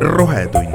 rohetund. 0.00 0.74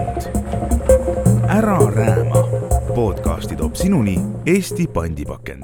ära 1.49 1.79
rääma. 1.95 2.47
podcasti 2.95 3.55
toob 3.55 3.75
sinuni 3.75 4.19
Eesti 4.45 4.87
pandipakend. 4.87 5.63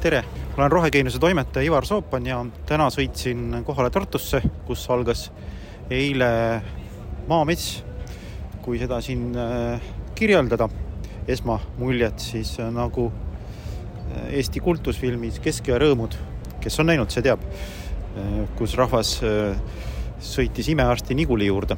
tere, 0.00 0.24
olen 0.56 0.70
rohekeenuse 0.70 1.18
toimetaja 1.18 1.66
Ivar 1.66 1.86
Soopan 1.86 2.26
ja 2.26 2.46
täna 2.66 2.86
sõitsin 2.90 3.64
kohale 3.64 3.90
Tartusse, 3.90 4.42
kus 4.66 4.90
algas 4.90 5.32
eile 5.90 6.62
Maamets. 7.28 7.84
kui 8.62 8.78
seda 8.78 9.00
siin 9.00 9.36
äh, 9.36 9.80
kirjeldada, 10.14 10.68
esmamuljet, 11.28 12.18
siis 12.18 12.60
äh, 12.60 12.70
nagu 12.72 13.12
äh, 13.12 14.34
Eesti 14.34 14.60
kultusfilmis 14.60 15.38
Keskaja 15.38 15.78
rõõmud, 15.78 16.14
kes 16.60 16.80
on 16.80 16.86
näinud, 16.86 17.10
see 17.10 17.22
teab, 17.22 17.40
kus 18.58 18.76
rahvas 18.78 19.16
sõitis 20.24 20.68
imearsti 20.72 21.14
Niguli 21.14 21.46
juurde. 21.50 21.76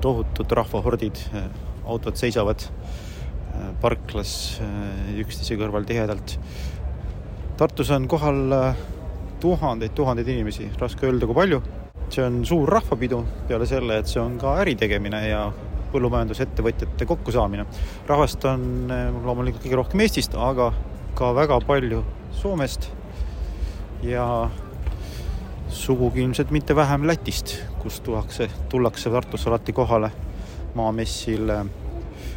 tohutud 0.00 0.52
rahvahordid, 0.56 1.18
autod 1.84 2.16
seisavad 2.16 2.62
parklas 3.82 4.60
üksteise 5.20 5.58
kõrval 5.60 5.84
tihedalt. 5.84 6.38
Tartus 7.60 7.90
on 7.92 8.06
kohal 8.08 8.54
tuhandeid-tuhandeid 9.40 10.28
inimesi, 10.28 10.70
raske 10.80 11.06
öelda, 11.08 11.26
kui 11.26 11.34
palju. 11.34 11.62
see 12.10 12.24
on 12.26 12.40
suur 12.44 12.68
rahvapidu 12.68 13.20
peale 13.46 13.66
selle, 13.70 13.98
et 14.00 14.08
see 14.10 14.18
on 14.20 14.38
ka 14.38 14.56
äritegemine 14.58 15.20
ja 15.28 15.44
põllumajandusettevõtjate 15.92 17.06
kokkusaamine. 17.06 17.66
rahvast 18.08 18.44
on 18.44 18.90
loomulikult 19.24 19.62
kõige 19.62 19.76
rohkem 19.76 20.00
Eestist, 20.00 20.34
aga 20.34 20.72
ka 21.14 21.32
väga 21.34 21.60
palju 21.66 22.02
Soomest 22.32 22.88
ja 24.02 24.48
sugugi 25.70 26.22
ilmselt 26.22 26.50
mitte 26.50 26.76
vähem 26.76 27.06
Lätist, 27.06 27.54
kust 27.78 28.02
tullakse, 28.02 28.50
tullakse 28.68 29.10
Tartusse 29.10 29.48
alati 29.48 29.72
kohale 29.72 30.10
maamessil 30.74 31.52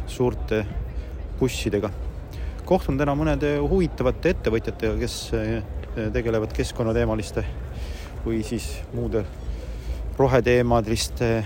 suurte 0.06 0.66
bussidega. 1.38 1.90
kohtun 2.64 2.98
täna 2.98 3.12
mõnede 3.14 3.58
huvitavate 3.60 4.30
ettevõtjatega, 4.34 4.94
kes 4.98 5.16
tegelevad 6.12 6.54
keskkonnateemaliste 6.56 7.44
või 8.24 8.42
siis 8.42 8.70
muude 8.94 9.24
roheteemaliste 10.18 11.44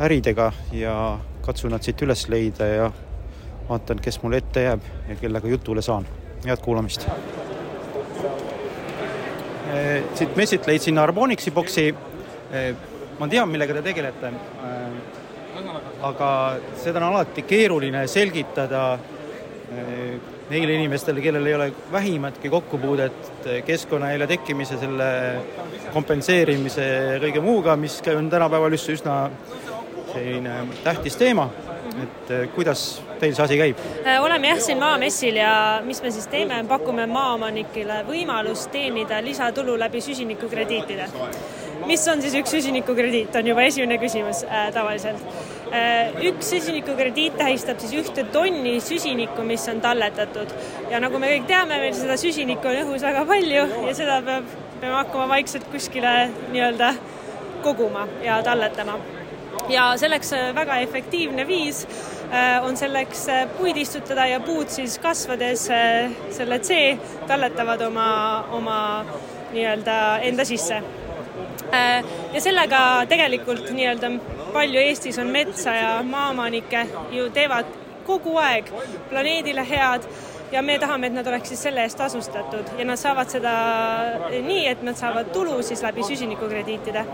äridega 0.00 0.52
ja 0.72 1.18
katsun 1.46 1.72
nad 1.72 1.82
siit 1.82 2.02
üles 2.02 2.28
leida 2.28 2.66
ja 2.66 2.92
vaatan, 3.68 4.02
kes 4.02 4.20
mul 4.22 4.36
ette 4.40 4.68
jääb 4.68 4.92
ja 5.08 5.16
kellega 5.16 5.48
jutule 5.48 5.82
saan. 5.82 6.06
head 6.44 6.60
kuulamist 6.60 7.08
siit 10.14 10.36
messilt 10.36 10.66
leidsin 10.66 10.98
Harmonixi 10.98 11.50
boksi. 11.50 11.94
ma 13.18 13.28
tean, 13.28 13.48
millega 13.48 13.74
te 13.74 13.82
tegelete. 13.82 14.32
aga 16.02 16.30
seda 16.76 17.00
on 17.00 17.08
alati 17.12 17.42
keeruline 17.42 18.06
selgitada 18.06 18.98
neile 20.50 20.74
inimestele, 20.76 21.20
kellel 21.24 21.46
ei 21.46 21.54
ole 21.54 21.72
vähimatki 21.92 22.50
kokkupuudet 22.52 23.46
keskkonnahäire 23.66 24.26
tekkimise, 24.26 24.78
selle 24.78 25.10
kompenseerimise 25.92 26.84
ja 26.84 27.20
kõige 27.22 27.40
muuga, 27.40 27.76
mis 27.80 28.00
on 28.12 28.28
tänapäeval 28.30 28.76
just 28.76 28.92
üsna 28.92 29.18
selline 30.12 30.58
tähtis 30.84 31.16
teema 31.16 31.48
et 32.02 32.32
kuidas 32.54 32.82
teil 33.20 33.34
see 33.36 33.44
asi 33.44 33.58
käib? 33.58 33.80
oleme 34.24 34.50
jah 34.50 34.60
siin 34.62 34.80
maamessil 34.80 35.38
ja 35.38 35.54
mis 35.86 36.02
me 36.02 36.10
siis 36.14 36.26
teeme, 36.32 36.60
pakume 36.68 37.06
maaomanikele 37.10 38.02
võimalust 38.08 38.70
teenida 38.74 39.20
lisatulu 39.24 39.76
läbi 39.78 40.02
süsinikukrediitide. 40.04 41.08
mis 41.86 42.06
on 42.08 42.22
siis 42.22 42.34
üks 42.40 42.54
süsinikukrediit, 42.56 43.36
on 43.36 43.46
juba 43.52 43.66
esimene 43.68 43.98
küsimus 44.02 44.44
äh, 44.44 44.68
tavaliselt 44.74 45.22
äh,. 45.70 46.14
üks 46.30 46.50
süsinikukrediit 46.56 47.38
tähistab 47.38 47.82
siis 47.82 47.96
ühte 48.02 48.26
tonni 48.32 48.78
süsinikku, 48.80 49.46
mis 49.46 49.68
on 49.72 49.82
talletatud 49.84 50.54
ja 50.90 51.00
nagu 51.00 51.18
me 51.18 51.34
kõik 51.36 51.50
teame, 51.50 51.80
meil 51.86 51.96
seda 51.98 52.18
süsinikku 52.20 52.70
on 52.70 52.80
õhus 52.84 53.06
väga 53.06 53.26
palju 53.28 53.66
ja 53.88 53.96
seda 53.96 54.22
peab, 54.26 54.54
peame 54.80 54.96
hakkama 55.02 55.28
vaikselt 55.36 55.68
kuskile 55.72 56.14
nii-öelda 56.52 56.94
koguma 57.64 58.08
ja 58.24 58.42
talletama 58.44 58.98
ja 59.68 59.86
selleks 60.00 60.32
väga 60.54 60.78
efektiivne 60.84 61.46
viis 61.46 61.84
on 62.62 62.76
selleks 62.76 63.26
puid 63.58 63.76
istutada 63.76 64.26
ja 64.26 64.40
puud 64.40 64.68
siis 64.72 64.98
kasvades 64.98 65.68
selle 66.34 66.58
C 66.58 66.96
talletavad 67.28 67.82
oma, 67.86 68.08
oma 68.50 68.78
nii-öelda 69.52 70.18
enda 70.22 70.44
sisse. 70.44 70.82
ja 72.32 72.40
sellega 72.40 72.80
tegelikult 73.08 73.70
nii-öelda 73.70 74.10
palju 74.52 74.80
Eestis 74.80 75.18
on 75.18 75.26
metsa 75.26 75.74
ja 75.74 75.94
maaomanikke 76.02 76.86
ju 77.12 77.30
teevad 77.30 77.70
kogu 78.06 78.36
aeg 78.38 78.70
planeedile 79.10 79.64
head 79.68 80.06
ja 80.52 80.62
me 80.62 80.78
tahame, 80.78 81.08
et 81.08 81.16
nad 81.16 81.26
oleks 81.26 81.52
siis 81.52 81.62
selle 81.66 81.82
eest 81.84 81.98
tasustatud. 81.98 82.74
Ja 82.78 82.86
nad 82.88 83.00
saavad 83.00 83.30
seda 83.32 83.54
nii, 84.30 84.66
et 84.70 84.82
nad 84.86 84.98
saavad 84.98 85.32
tulu 85.34 85.60
siis 85.62 85.82
läbi 85.82 86.04
süsinikukrediitide. 86.06 87.04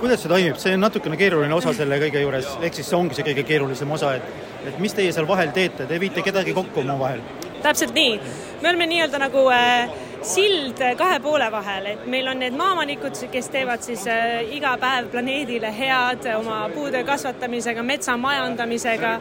kuidas 0.00 0.22
see 0.22 0.32
toimib, 0.32 0.58
see 0.60 0.74
on 0.74 0.84
natukene 0.86 1.16
keeruline 1.16 1.54
osa 1.54 1.72
selle 1.74 2.00
kõige 2.02 2.22
juures, 2.22 2.50
ehk 2.62 2.74
siis 2.74 2.90
see 2.90 2.98
ongi 2.98 3.18
see 3.18 3.26
kõige 3.30 3.46
keerulisem 3.48 3.90
osa, 3.98 4.14
et 4.18 4.46
et 4.68 4.78
mis 4.82 4.92
teie 4.92 5.12
seal 5.14 5.28
vahel 5.28 5.52
teete, 5.54 5.86
te 5.86 6.00
viite 6.00 6.22
kedagi 6.22 6.54
kokku 6.56 6.82
omavahel? 6.82 7.22
täpselt 7.62 7.94
nii, 7.94 8.18
me 8.62 8.68
oleme 8.70 8.86
nii-öelda 8.86 9.18
nagu 9.18 9.48
äh, 9.50 9.90
sild 10.22 10.80
kahe 10.98 11.18
poole 11.22 11.48
vahel, 11.52 11.86
et 11.92 12.06
meil 12.10 12.28
on 12.30 12.40
need 12.42 12.56
maaomanikud, 12.58 13.16
kes 13.32 13.50
teevad 13.54 13.84
siis 13.86 14.04
äh, 14.10 14.40
iga 14.56 14.74
päev 14.80 15.10
planeedile 15.12 15.70
head 15.74 16.26
oma 16.36 16.60
puude 16.74 17.02
kasvatamisega, 17.06 17.82
metsa 17.82 18.16
majandamisega 18.20 19.14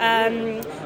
ähm,. 0.00 0.38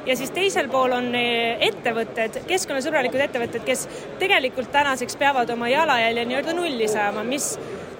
ja 0.07 0.17
siis 0.17 0.33
teisel 0.35 0.69
pool 0.73 0.97
on 0.97 1.13
ettevõtted, 1.15 2.43
keskkonnasõbralikud 2.49 3.23
ettevõtted, 3.29 3.65
kes 3.67 3.87
tegelikult 4.19 4.73
tänaseks 4.73 5.17
peavad 5.21 5.51
oma 5.55 5.71
jalajälje 5.73 6.27
nii-öelda 6.27 6.57
nulli 6.59 6.89
saama, 6.91 7.25
mis 7.27 7.53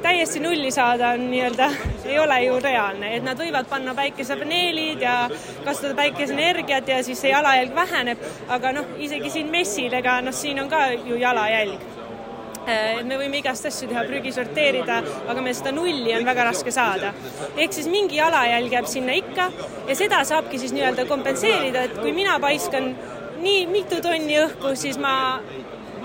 täiesti 0.03 0.41
nulli 0.41 0.71
saada 0.71 1.13
on 1.17 1.25
nii-öelda, 1.31 1.71
ei 2.05 2.19
ole 2.19 2.43
ju 2.45 2.59
reaalne, 2.63 3.15
et 3.17 3.25
nad 3.25 3.39
võivad 3.39 3.69
panna 3.71 3.95
päikesepaneelid 3.95 5.03
ja 5.03 5.17
kasutada 5.65 5.95
päikeseenergiat 6.03 6.89
ja 6.89 7.01
siis 7.07 7.21
see 7.23 7.33
jalajälg 7.33 7.75
väheneb, 7.75 8.29
aga 8.49 8.73
noh, 8.79 8.95
isegi 8.99 9.31
siin 9.31 9.51
messil, 9.51 9.93
ega 9.95 10.21
noh, 10.25 10.35
siin 10.35 10.61
on 10.63 10.71
ka 10.73 10.89
ju 11.07 11.19
jalajälg 11.23 11.91
et 12.63 13.07
me 13.07 13.17
võime 13.19 13.41
igast 13.41 13.67
asju 13.67 13.89
teha, 13.91 14.05
prügi 14.07 14.33
sorteerida, 14.35 15.01
aga 15.31 15.43
meil 15.43 15.57
seda 15.59 15.73
nulli 15.75 16.13
on 16.15 16.27
väga 16.27 16.45
raske 16.47 16.71
saada. 16.71 17.13
ehk 17.57 17.73
siis 17.75 17.89
mingi 17.91 18.21
jalajälg 18.21 18.73
jääb 18.73 18.87
sinna 18.87 19.17
ikka 19.19 19.51
ja 19.89 19.97
seda 19.99 20.23
saabki 20.25 20.59
siis 20.63 20.73
nii-öelda 20.77 21.07
kompenseerida, 21.11 21.83
et 21.89 21.99
kui 21.99 22.13
mina 22.13 22.39
paiskan 22.41 22.95
nii 23.43 23.67
mitu 23.67 23.99
tonni 24.03 24.39
õhku, 24.45 24.77
siis 24.79 24.99
ma 24.99 25.43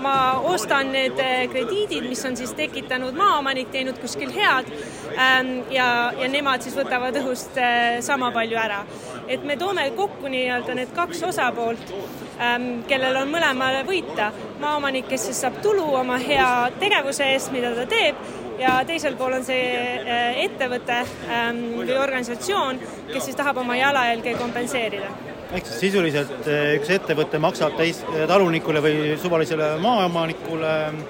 ma 0.02 0.40
ostan 0.52 0.92
need 0.92 1.18
äh, 1.22 1.46
krediidid, 1.50 2.06
mis 2.08 2.24
on 2.24 2.36
siis 2.36 2.52
tekitanud 2.58 3.16
maaomanik, 3.18 3.70
teinud 3.74 3.98
kuskil 4.02 4.32
head 4.34 4.70
ähm, 5.16 5.52
ja, 5.74 5.88
ja 6.18 6.28
nemad 6.30 6.64
siis 6.64 6.76
võtavad 6.78 7.16
õhust 7.20 7.58
äh, 7.60 7.98
sama 8.04 8.30
palju 8.34 8.58
ära. 8.58 8.84
et 9.28 9.44
me 9.44 9.56
toome 9.60 9.90
kokku 9.96 10.28
nii-öelda 10.32 10.74
need 10.74 10.92
kaks 10.96 11.22
osapoolt, 11.28 11.94
ähm, 12.40 12.68
kellel 12.88 13.16
on 13.22 13.32
mõlemale 13.32 13.84
võita. 13.88 14.32
maaomanik, 14.60 15.08
kes 15.08 15.28
siis 15.30 15.40
saab 15.44 15.62
tulu 15.62 15.86
oma 15.94 16.18
hea 16.18 16.70
tegevuse 16.78 17.32
eest, 17.32 17.52
mida 17.52 17.74
ta 17.74 17.86
teeb, 17.86 18.16
ja 18.58 18.78
teisel 18.86 19.16
pool 19.16 19.38
on 19.38 19.44
see 19.46 19.64
äh, 19.72 20.44
ettevõte 20.44 21.02
ähm, 21.30 21.64
või 21.82 21.98
organisatsioon, 21.98 22.80
kes 23.12 23.30
siis 23.30 23.36
tahab 23.36 23.62
oma 23.64 23.76
jalajälge 23.78 24.34
kompenseerida 24.38 25.37
ehk 25.52 25.66
siis 25.66 25.80
sisuliselt 25.86 26.48
eh, 26.48 26.74
üks 26.78 26.90
ettevõte 26.98 27.40
maksab 27.40 27.76
täis 27.78 28.02
eh, 28.12 28.26
talunikule 28.28 28.82
või 28.84 29.16
suvalisele 29.22 29.74
maaomanikule 29.82 30.74
mm, 30.90 31.02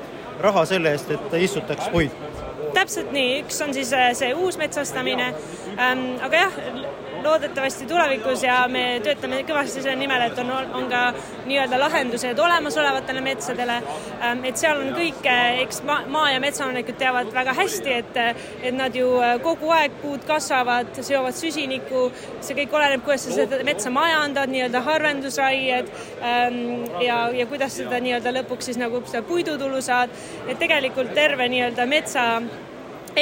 raha 0.45 0.65
selle 0.71 0.95
eest, 0.95 1.11
et 1.15 1.31
ta 1.33 1.41
istutaks 1.43 1.91
puid? 1.95 2.15
täpselt 2.77 3.11
nii, 3.15 3.43
üks 3.43 3.59
on 3.65 3.75
siis 3.75 3.93
eh, 3.97 4.11
see 4.19 4.31
uusmetsastamine 4.37 5.33
ähm,, 5.77 6.05
aga 6.23 6.45
jah, 6.45 6.59
loodetavasti 7.25 7.87
tulevikus 7.87 8.43
ja 8.43 8.61
me 8.71 9.01
töötame 9.05 9.43
kõvasti 9.49 9.83
selle 9.83 9.97
nimel, 10.01 10.25
et 10.29 10.39
on, 10.43 10.51
on 10.79 10.89
ka 10.91 11.03
nii-öelda 11.47 11.81
lahendused 11.81 12.39
olemasolevatele 12.39 13.23
metsadele. 13.25 13.79
Ähm, 14.23 14.45
et 14.49 14.61
seal 14.61 14.81
on 14.83 14.93
kõik, 14.97 15.25
eks 15.65 15.83
maa, 15.89 16.05
maa- 16.11 16.31
ja 16.33 16.41
metsaomanikud 16.43 16.99
teavad 17.01 17.33
väga 17.35 17.55
hästi, 17.59 17.97
et, 18.03 18.21
et 18.63 18.77
nad 18.77 18.95
ju 18.97 19.11
äh, 19.23 19.37
kogu 19.43 19.73
aeg 19.75 19.99
puud 20.03 20.25
kasvavad, 20.29 20.93
seovad 21.03 21.37
süsinikku, 21.39 22.09
see 22.45 22.57
kõik 22.63 22.79
oleneb, 22.79 23.05
kuidas 23.07 23.27
sa 23.29 23.37
seda 23.41 23.63
metsa 23.67 23.93
majandad, 23.95 24.51
nii-öelda 24.53 24.83
harvendusraied 24.87 25.93
ähm, 26.23 26.89
ja, 27.05 27.21
ja 27.35 27.47
kuidas 27.51 27.79
seda 27.81 28.01
nii-öelda 28.03 28.35
lõpuks 28.41 28.71
siis 28.71 28.81
nagu 28.81 29.03
seda 29.07 29.23
puidutulu 29.27 29.83
saad. 29.85 30.11
et 30.49 30.59
tegelikult 30.59 31.15
terve 31.15 31.49
nii-öelda 31.49 31.87
metsa 31.89 32.25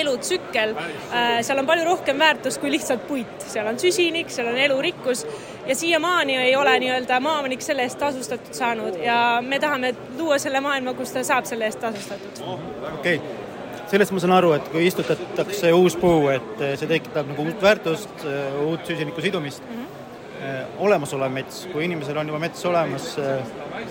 elutsükkel, 0.01 0.75
äh, 0.77 1.41
seal 1.47 1.61
on 1.61 1.69
palju 1.69 1.87
rohkem 1.87 2.19
väärtust 2.19 2.61
kui 2.61 2.71
lihtsalt 2.73 3.07
puit, 3.09 3.47
seal 3.47 3.67
on 3.71 3.79
süsinik, 3.81 4.31
seal 4.33 4.51
on 4.51 4.59
elurikkus 4.61 5.25
ja 5.67 5.75
siiamaani 5.75 6.37
ei 6.37 6.57
ole 6.57 6.77
nii-öelda 6.83 7.21
maaomanik 7.21 7.65
selle 7.65 7.87
eest 7.87 7.99
tasustatud 7.99 8.55
saanud 8.57 9.01
ja 9.03 9.43
me 9.47 9.61
tahame 9.63 9.95
luua 10.19 10.39
selle 10.43 10.61
maailma, 10.65 10.95
kus 10.99 11.15
ta 11.15 11.25
saab 11.27 11.49
selle 11.49 11.69
eest 11.69 11.81
tasustatud. 11.81 12.43
okei 12.95 13.17
okay., 13.17 13.21
sellest 13.91 14.13
ma 14.13 14.23
saan 14.23 14.35
aru, 14.37 14.53
et 14.57 14.69
kui 14.73 14.87
istutatakse 14.87 15.73
uus 15.73 15.97
puu, 16.01 16.29
et 16.35 16.65
see 16.79 16.91
tekitab 16.91 17.29
nagu 17.31 17.47
uut 17.47 17.63
väärtust, 17.63 18.27
uut 18.65 18.87
süsiniku 18.87 19.23
sidumist 19.23 19.63
mm. 19.63 19.85
-hmm. 19.85 20.77
olemasolev 20.79 21.33
mets, 21.33 21.67
kui 21.73 21.85
inimesel 21.85 22.19
on 22.19 22.27
juba 22.27 22.39
mets 22.39 22.67
olemas, 22.67 23.15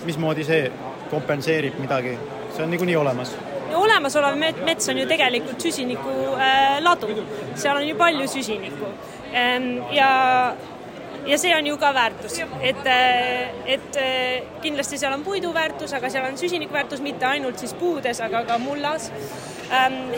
mismoodi 0.04 0.44
see 0.44 0.72
kompenseerib 1.10 1.78
midagi? 1.78 2.18
see 2.56 2.64
on 2.64 2.70
niikuinii 2.70 2.96
olemas 2.96 3.36
olemasolev 3.74 4.36
mets 4.38 4.88
on 4.88 4.98
ju 4.98 5.06
tegelikult 5.08 5.60
süsiniku 5.62 6.14
äh, 6.36 6.78
ladu, 6.82 7.10
seal 7.54 7.76
on 7.76 7.88
ju 7.88 7.96
palju 7.98 8.28
süsinikku. 8.28 8.90
Ähm, 9.34 9.70
ja 9.92 10.54
ja 11.26 11.38
see 11.38 11.54
on 11.56 11.66
ju 11.66 11.76
ka 11.76 11.90
väärtus, 11.94 12.38
et, 12.62 12.86
äh, 12.86 13.50
et 13.66 13.96
äh, 13.98 14.42
kindlasti 14.62 14.98
seal 14.98 15.14
on 15.16 15.24
puidu 15.26 15.52
väärtus, 15.54 15.92
aga 15.96 16.10
seal 16.10 16.28
on 16.28 16.38
süsiniku 16.38 16.74
väärtus 16.74 17.02
mitte 17.02 17.26
ainult 17.26 17.58
siis 17.58 17.74
puudes, 17.74 18.20
aga 18.20 18.44
ka 18.46 18.58
mullas 18.62 19.10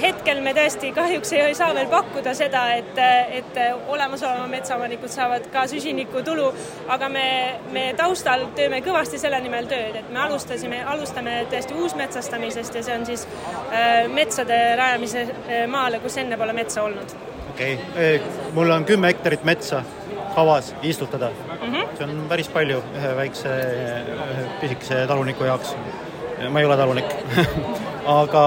hetkel 0.02 0.40
me 0.44 0.52
tõesti 0.56 0.90
kahjuks 0.96 1.32
ei 1.36 1.54
saa 1.56 1.74
veel 1.74 1.88
pakkuda 1.90 2.34
seda, 2.36 2.64
et, 2.76 2.98
et 3.40 3.60
olemasoleva 3.88 4.46
metsaomanikud 4.50 5.12
saavad 5.12 5.48
ka 5.52 5.66
süsinikutulu, 5.70 6.48
aga 6.88 7.08
me, 7.12 7.28
me 7.72 7.88
taustal 7.96 8.48
teeme 8.56 8.80
kõvasti 8.84 9.20
selle 9.20 9.40
nimel 9.44 9.68
tööd, 9.70 10.00
et 10.02 10.10
me 10.12 10.20
alustasime, 10.26 10.82
alustame 10.84 11.40
tõesti 11.52 11.76
uusmetsastamisest 11.78 12.80
ja 12.80 12.84
see 12.86 12.98
on 12.98 13.06
siis 13.08 13.26
äh, 13.72 14.04
metsade 14.12 14.58
rajamise 14.78 15.24
äh, 15.28 15.64
maale, 15.70 16.02
kus 16.04 16.18
enne 16.20 16.36
pole 16.40 16.56
metsa 16.56 16.84
olnud. 16.84 17.16
okei 17.54 17.78
okay., 17.78 18.20
mul 18.54 18.70
on 18.70 18.84
kümme 18.84 19.12
hektarit 19.12 19.44
metsa 19.48 19.82
kavas 20.34 20.74
istutada 20.82 21.30
mm. 21.30 21.72
-hmm. 21.72 21.96
see 21.98 22.04
on 22.04 22.24
päris 22.28 22.48
palju 22.48 22.82
ühe 22.96 23.16
väikse, 23.16 23.54
ühe 24.14 24.48
pisikese 24.60 25.06
taluniku 25.06 25.44
jaoks. 25.44 25.76
ma 26.50 26.60
ei 26.60 26.66
ole 26.66 26.76
talunik 26.76 27.14
aga 28.20 28.44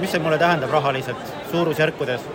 mis 0.00 0.12
see 0.12 0.22
mulle 0.22 0.38
tähendab 0.38 0.70
rahaliselt, 0.70 1.32
suurusjärkudes? 1.52 2.28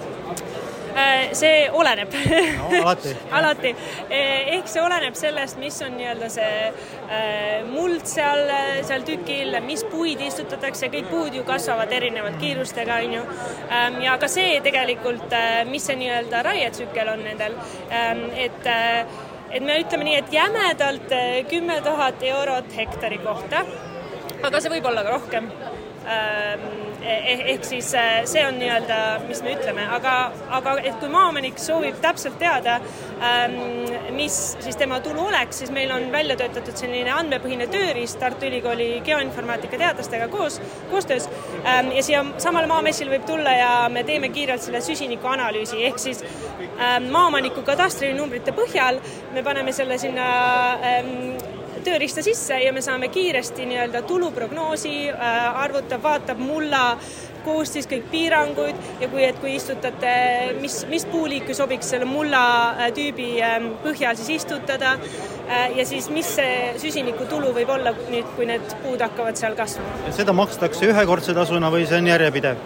Äh, 0.95 1.29
see 1.33 1.69
oleneb 1.71 2.11
no,. 2.13 2.69
alati 2.81 3.13
alati. 3.37 3.69
Eh, 4.09 4.57
ehk 4.57 4.67
see 4.67 4.81
oleneb 4.83 5.15
sellest, 5.15 5.59
mis 5.61 5.77
on 5.85 5.95
nii-öelda 5.95 6.27
see 6.31 6.55
äh, 6.67 7.63
muld 7.69 8.03
seal, 8.09 8.43
seal 8.87 9.05
tükil, 9.07 9.55
mis 9.63 9.85
puid 9.91 10.19
istutatakse, 10.25 10.89
kõik 10.91 11.07
puud 11.11 11.37
ju 11.37 11.45
kasvavad 11.47 11.91
erinevalt 11.95 12.35
kiirustega, 12.43 12.99
on 13.05 13.15
ju. 13.17 13.23
Ähm, 13.69 14.01
ja 14.03 14.17
ka 14.19 14.27
see 14.31 14.59
tegelikult, 14.65 15.31
äh, 15.37 15.63
mis 15.69 15.87
see 15.87 15.95
nii-öelda 16.01 16.43
raietsükkel 16.49 17.13
on 17.15 17.23
nendel, 17.29 17.55
ähm, 17.89 18.25
et 18.35 18.71
et 19.51 19.63
me 19.67 19.75
ütleme 19.81 20.05
nii, 20.07 20.19
et 20.21 20.29
jämedalt 20.31 21.11
kümme 21.51 21.81
tuhat 21.83 22.21
eurot 22.23 22.71
hektari 22.75 23.17
kohta, 23.19 23.65
aga 24.47 24.61
see 24.63 24.71
võib 24.71 24.87
olla 24.87 25.03
ka 25.03 25.11
rohkem 25.17 25.49
ähm, 26.07 26.80
ehk 27.01 27.63
siis 27.65 27.93
eh, 27.97 28.21
see 28.29 28.43
on 28.45 28.57
nii-öelda, 28.61 28.97
mis 29.27 29.41
me 29.43 29.55
ütleme, 29.55 29.85
aga, 29.95 30.15
aga 30.57 30.75
et 30.83 30.97
kui 31.01 31.09
maaomanik 31.11 31.59
soovib 31.61 31.97
täpselt 32.03 32.37
teada, 32.41 32.77
ehm, 33.17 33.55
mis 34.15 34.37
siis 34.61 34.77
tema 34.79 34.99
tulu 35.03 35.25
oleks, 35.31 35.61
siis 35.63 35.71
meil 35.73 35.91
on 35.93 36.07
välja 36.13 36.37
töötatud 36.39 36.77
selline 36.77 37.11
andmepõhine 37.15 37.67
tööriist 37.71 38.19
Tartu 38.21 38.45
Ülikooli 38.49 38.89
geoinformaatika 39.05 39.79
teadlastega 39.81 40.27
koos, 40.33 40.59
koostöös. 40.91 41.29
Ehm, 41.63 41.91
ja 41.95 42.05
siia 42.05 42.23
samale 42.41 42.69
maamessile 42.69 43.15
võib 43.15 43.25
tulla 43.29 43.55
ja 43.57 43.71
me 43.89 44.05
teeme 44.07 44.29
kiirelt 44.29 44.61
selle 44.61 44.83
süsinikuanalüüsi, 44.85 45.81
ehk 45.89 45.99
siis 46.01 46.21
ehm, 46.23 47.09
maaomaniku 47.13 47.65
kadastrinumbrite 47.65 48.53
põhjal 48.57 49.01
me 49.33 49.43
paneme 49.43 49.73
selle 49.73 49.97
sinna 50.01 50.27
tööriista 51.85 52.23
sisse 52.25 52.57
ja 52.63 52.73
me 52.73 52.81
saame 52.83 53.09
kiiresti 53.13 53.65
nii-öelda 53.69 54.03
tuluprognoosi 54.09 54.95
äh,, 55.09 55.61
arvutab, 55.63 56.03
vaatab 56.03 56.41
mulla 56.41 56.85
koostis, 57.45 57.87
kõik 57.89 58.05
piirangud 58.11 59.01
ja 59.01 59.09
kui, 59.09 59.23
et 59.25 59.39
kui 59.41 59.55
istutate, 59.57 60.11
mis, 60.61 60.81
mis 60.91 61.05
puuliiki 61.09 61.55
sobiks 61.57 61.89
selle 61.93 62.05
mulla 62.09 62.43
äh, 62.71 62.91
tüübi 62.95 63.31
äh, 63.41 63.57
põhjal 63.85 64.19
siis 64.19 64.41
istutada 64.41 64.93
äh, 64.97 65.77
ja 65.79 65.85
siis 65.89 66.09
mis 66.13 66.29
see 66.37 66.71
süsinikutulu 66.81 67.53
võib 67.57 67.73
olla 67.73 67.95
nüüd, 68.03 68.29
kui 68.37 68.47
need 68.49 68.77
puud 68.83 69.01
hakkavad 69.01 69.39
seal 69.39 69.57
kasvama. 69.57 70.13
seda 70.15 70.35
makstakse 70.37 70.89
ühekordse 70.91 71.35
tasuna 71.37 71.73
või 71.73 71.89
see 71.89 72.01
on 72.01 72.11
järjepidev? 72.13 72.65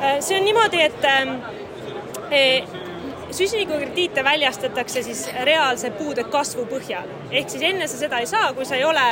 Äh, 0.00 0.18
see 0.20 0.38
on 0.38 0.44
niimoodi, 0.46 0.82
et 0.86 1.04
äh, 1.10 2.85
süsinikukrediite 3.30 4.24
väljastatakse 4.24 5.02
siis 5.02 5.26
reaalse 5.44 5.90
puude 5.90 6.24
kasvu 6.30 6.66
põhjal. 6.70 7.08
ehk 7.30 7.50
siis 7.50 7.62
enne 7.62 7.88
sa 7.88 7.98
seda 7.98 8.18
ei 8.22 8.26
saa, 8.26 8.52
kui 8.52 8.64
sa 8.64 8.76
ei 8.76 8.84
ole, 8.84 9.06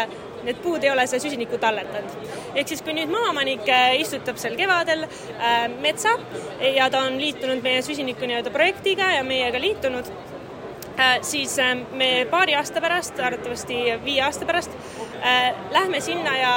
need 0.45 0.61
puud 0.63 0.85
ei 0.85 0.91
ole 0.91 1.07
seda 1.07 1.23
süsinikku 1.23 1.59
talletanud. 1.59 2.29
ehk 2.55 2.69
siis, 2.69 2.83
kui 2.83 2.95
nüüd 2.97 3.11
maaomanik 3.13 3.69
äh, 3.69 3.97
istutab 4.01 4.39
sel 4.39 4.57
kevadel 4.57 5.07
äh, 5.07 5.67
metsa 5.81 6.19
ja 6.75 6.91
ta 6.91 7.07
on 7.09 7.19
liitunud 7.21 7.63
meie 7.63 7.83
süsiniku 7.83 8.27
nii-öelda 8.27 8.55
projektiga 8.55 9.11
ja 9.17 9.25
meiega 9.25 9.61
liitunud 9.61 10.11
äh,, 10.99 11.19
siis 11.23 11.59
äh, 11.59 11.77
me 11.93 12.27
paari 12.31 12.55
aasta 12.55 12.81
pärast, 12.81 13.19
arvatavasti 13.21 13.81
viie 14.05 14.23
aasta 14.23 14.47
pärast 14.47 14.71
äh,, 15.23 15.55
lähme 15.73 16.01
sinna 16.01 16.37
ja 16.37 16.55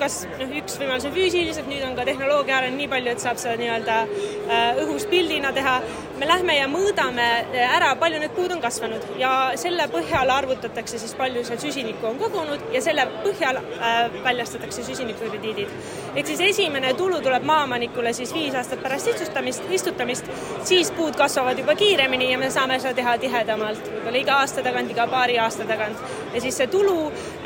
kas 0.00 0.22
noh, 0.38 0.52
üks 0.60 0.78
võimalus 0.80 1.06
on 1.08 1.14
füüsiliselt, 1.14 1.68
nüüd 1.70 1.84
on 1.86 1.96
ka 1.98 2.06
tehnoloogia 2.08 2.58
arenenud 2.58 2.82
nii 2.82 2.90
palju, 2.92 3.14
et 3.14 3.24
saab 3.24 3.40
seda 3.40 3.56
nii-öelda 3.60 3.98
äh, 4.04 4.80
õhus 4.84 5.06
pildina 5.10 5.52
teha. 5.56 5.80
Me 6.20 6.28
lähme 6.28 6.54
ja 6.56 6.66
mõõdame 6.68 7.26
äh, 7.40 7.74
ära, 7.76 7.94
palju 8.00 8.20
need 8.20 8.34
puud 8.36 8.52
on 8.52 8.60
kasvanud 8.60 9.04
ja 9.20 9.30
selle 9.60 9.86
põhjal 9.92 10.28
arvutatakse 10.34 10.98
siis, 11.00 11.14
palju 11.16 11.42
seal 11.48 11.60
süsinikku 11.62 12.08
on 12.10 12.18
kogunud 12.20 12.66
ja 12.74 12.82
selle 12.84 13.06
põhjal 13.24 13.60
äh, 13.60 14.00
väljastatakse 14.24 14.84
süsinikukrediidid. 14.84 15.72
ehk 16.14 16.26
siis 16.28 16.42
esimene 16.44 16.92
tulu 16.98 17.22
tuleb 17.24 17.46
maaomanikule 17.48 18.12
siis 18.16 18.34
viis 18.36 18.54
aastat 18.54 18.82
pärast 18.82 19.08
istutamist, 19.14 19.70
istutamist, 19.70 20.28
siis 20.68 20.90
puud 20.96 21.16
kasvavad 21.16 21.58
juba 21.58 21.74
kiiremini 21.74 22.32
ja 22.32 22.38
me 22.38 22.50
saame 22.50 22.78
seda 22.82 22.94
teha 23.00 23.16
tihedamalt, 23.24 23.88
võib-olla 23.94 24.20
iga 24.20 24.36
aasta 24.42 24.64
tagant, 24.66 24.92
iga 24.92 25.08
paari 25.08 25.38
aasta 25.40 25.64
tagant. 25.64 26.04
ja 26.34 26.44
siis 26.44 26.60
see 26.60 26.68
tulu 26.68 26.98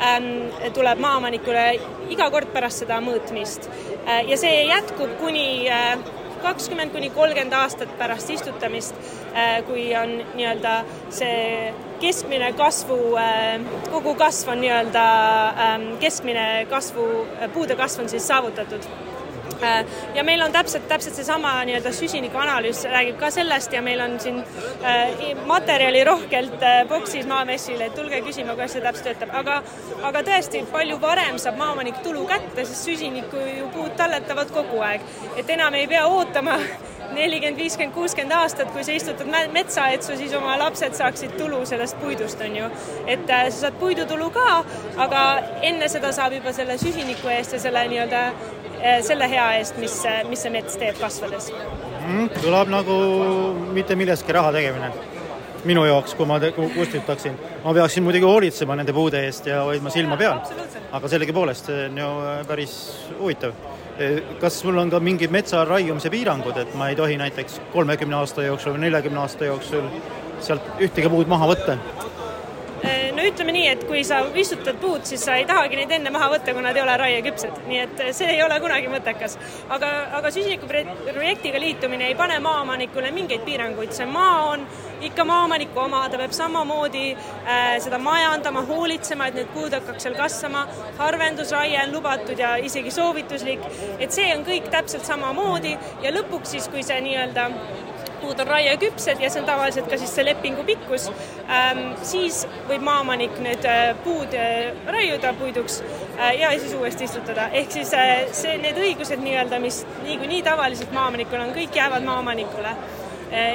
ähm, 0.03 0.29
tuleb 0.73 0.99
maaomanikule 0.99 1.65
iga 2.11 2.29
kord 2.31 2.51
pärast 2.53 2.83
seda 2.83 2.99
mõõtmist. 3.01 3.69
Äh, 4.03 4.25
ja 4.27 4.37
see 4.37 4.65
jätkub 4.67 5.15
kuni 5.21 5.47
äh, 5.71 5.95
kakskümmend 6.43 6.91
kuni 6.95 7.09
kolmkümmend 7.15 7.53
aastat 7.53 7.97
pärast 7.99 8.29
istutamist, 8.29 8.95
äh, 9.33 9.61
kui 9.67 9.87
on 9.97 10.17
nii-öelda 10.35 10.75
see 11.09 11.73
keskmine 12.01 12.51
kasvu, 12.57 12.99
kogu 13.91 14.15
kasv 14.19 14.53
on 14.53 14.61
nii-öelda 14.61 15.07
ähm, 15.65 15.89
keskmine 15.99 16.65
kasvu, 16.69 17.09
puude 17.53 17.75
kasv 17.79 18.05
on 18.05 18.09
siis 18.09 18.27
saavutatud. 18.27 18.83
Äh, 18.83 19.04
ja 20.15 20.23
meil 20.23 20.41
on 20.41 20.51
täpselt, 20.51 20.87
täpselt 20.87 21.15
seesama 21.15 21.53
nii-öelda 21.67 21.91
süsinikuanalüüs 21.95 22.83
räägib 22.91 23.19
ka 23.19 23.31
sellest 23.31 23.73
ja 23.73 23.81
meil 23.85 24.01
on 24.03 24.19
siin 24.19 24.39
äh, 24.83 25.35
materjali 25.45 26.03
rohkelt 26.03 26.63
äh, 26.63 26.81
boksis 26.89 27.27
maamessil, 27.27 27.81
et 27.81 27.95
tulge 27.95 28.21
küsima, 28.25 28.55
kuidas 28.55 28.75
see 28.75 28.83
täpselt 28.83 29.05
töötab, 29.05 29.35
aga 29.41 29.61
aga 30.09 30.23
tõesti, 30.25 30.63
palju 30.71 30.97
varem 31.01 31.39
saab 31.41 31.59
maaomanik 31.61 32.01
tulu 32.03 32.25
kätte, 32.29 32.65
sest 32.65 32.89
süsinikku 32.89 33.45
ju 33.59 33.69
puud 33.75 33.95
talletavad 33.99 34.51
kogu 34.55 34.81
aeg. 34.85 35.01
et 35.37 35.49
enam 35.49 35.73
ei 35.73 35.87
pea 35.87 36.05
ootama 36.07 36.57
nelikümmend, 37.17 37.57
viiskümmend, 37.57 37.93
kuuskümmend 37.95 38.35
aastat, 38.35 38.71
kui 38.73 38.83
sa 38.83 38.95
istutad 38.95 39.29
metsa, 39.53 39.87
et 39.93 40.03
su 40.03 40.17
siis 40.17 40.33
oma 40.33 40.57
lapsed 40.59 40.97
saaksid 40.97 41.37
tulu 41.39 41.63
sellest 41.65 41.99
puidust, 42.01 42.41
on 42.41 42.57
ju. 42.57 42.69
et 43.07 43.27
sa 43.29 43.59
saad 43.65 43.79
puidutulu 43.79 44.29
ka, 44.35 44.63
aga 45.07 45.23
enne 45.61 45.89
seda 45.91 46.11
saab 46.15 46.37
juba 46.39 46.53
selle 46.53 46.77
süsiniku 46.81 47.31
eest 47.37 47.57
ja 47.57 47.61
selle 47.67 47.85
nii-öelda 47.91 48.23
selle 49.07 49.29
hea 49.31 49.49
eest, 49.59 49.77
mis, 49.81 49.97
mis 50.29 50.45
see 50.45 50.53
mets 50.53 50.79
teeb 50.79 50.97
kasvades 51.01 51.51
mm,. 51.51 52.31
kõlab 52.43 52.71
nagu 52.71 52.95
mitte 53.75 53.97
millestki 53.99 54.35
raha 54.35 54.53
tegemine 54.55 54.93
minu 55.65 55.85
jaoks, 55.85 56.13
kui 56.15 56.27
ma 56.29 56.37
kustutaksin. 56.75 57.37
ma 57.63 57.73
peaksin 57.73 58.03
muidugi 58.03 58.25
hoolitsema 58.25 58.75
nende 58.77 58.93
puude 58.93 59.21
eest 59.25 59.47
ja 59.49 59.63
hoidma 59.65 59.89
silma 59.89 60.17
peal. 60.17 60.39
aga 60.91 61.09
sellegipoolest, 61.09 61.65
see 61.71 61.87
on 61.89 61.97
ju 61.97 62.09
päris 62.47 62.75
huvitav. 63.19 63.55
Eh, 63.97 64.21
kas 64.39 64.59
sul 64.61 64.77
on 64.77 64.89
ka 64.91 64.99
mingid 64.99 65.31
metsa 65.31 65.63
raiumise 65.65 66.09
piirangud, 66.11 66.57
et 66.57 66.75
ma 66.75 66.89
ei 66.89 66.95
tohi 66.95 67.17
näiteks 67.17 67.61
kolmekümne 67.73 68.15
aasta 68.19 68.43
jooksul 68.43 68.75
või 68.75 68.85
neljakümne 68.85 69.19
aasta 69.23 69.45
jooksul 69.49 69.87
sealt 70.43 70.83
ühtegi 70.83 71.09
puud 71.09 71.31
maha 71.31 71.47
võtta? 71.53 71.77
Ütleme 73.35 73.55
nii, 73.55 73.67
et 73.73 73.83
kui 73.89 74.03
sa 74.07 74.21
istutad 74.39 74.79
puud, 74.81 75.03
siis 75.07 75.23
sa 75.27 75.35
ei 75.39 75.45
tahagi 75.49 75.79
neid 75.79 75.91
enne 75.97 76.11
maha 76.15 76.31
võtta, 76.35 76.53
kui 76.55 76.63
nad 76.63 76.77
ei 76.77 76.83
ole 76.85 76.95
raieküpsed, 77.01 77.61
nii 77.67 77.81
et 77.83 78.03
see 78.15 78.31
ei 78.31 78.41
ole 78.45 78.57
kunagi 78.63 78.89
mõttekas. 78.91 79.37
aga, 79.69 79.91
aga 80.19 80.31
süsinikuprojektiga 80.31 81.59
liitumine 81.59 82.07
ei 82.09 82.15
pane 82.15 82.39
maaomanikule 82.39 83.11
mingeid 83.11 83.43
piiranguid, 83.47 83.93
see 83.93 84.07
maa 84.09 84.51
on 84.53 84.65
ikka 85.05 85.25
maaomaniku 85.27 85.79
oma, 85.79 86.05
ta 86.09 86.17
peab 86.17 86.33
samamoodi 86.35 87.05
äh, 87.11 87.75
seda 87.83 87.99
majandama, 87.99 88.63
hoolitsema, 88.69 89.27
et 89.27 89.39
need 89.41 89.51
puud 89.53 89.75
hakkaks 89.75 90.07
seal 90.07 90.15
kasvama, 90.17 90.65
harvendusraie 90.99 91.81
on 91.83 91.95
lubatud 91.97 92.39
ja 92.39 92.55
isegi 92.69 92.93
soovituslik, 92.95 93.65
et 93.99 94.15
see 94.15 94.31
on 94.35 94.45
kõik 94.47 94.71
täpselt 94.73 95.05
samamoodi. 95.07 95.75
Ja 96.03 96.13
lõpuks 96.15 96.55
siis, 96.55 96.69
kui 96.71 96.83
see 96.85 97.01
nii-öelda 97.03 97.49
puud 98.25 98.39
on 98.41 98.47
raieküpsed 98.49 99.21
ja 99.21 99.29
see 99.29 99.41
on 99.43 99.47
tavaliselt 99.47 99.89
ka 99.91 99.99
siis 100.01 100.13
see 100.17 100.25
lepingu 100.25 100.65
pikkus, 100.65 101.07
ähm, 101.45 101.93
siis 102.05 102.43
võib 102.69 102.83
maaomanik 102.85 103.37
need 103.45 103.65
äh, 103.69 103.93
puud 104.03 104.33
äh, 104.33 104.73
raiuda 104.89 105.33
puiduks 105.37 105.81
ja 106.39 106.51
siis 106.59 106.73
uuesti 106.73 107.05
istutada, 107.05 107.49
ehk 107.53 107.73
siis 107.75 107.91
see, 108.39 108.57
need 108.63 108.77
õigused 108.79 109.21
nii-öelda, 109.21 109.59
mis 109.61 109.81
niikuinii 110.05 110.41
tavaliselt 110.45 110.93
maaomanikul 110.95 111.43
on, 111.43 111.51
kõik 111.55 111.75
jäävad 111.75 112.05
maaomanikule 112.07 112.71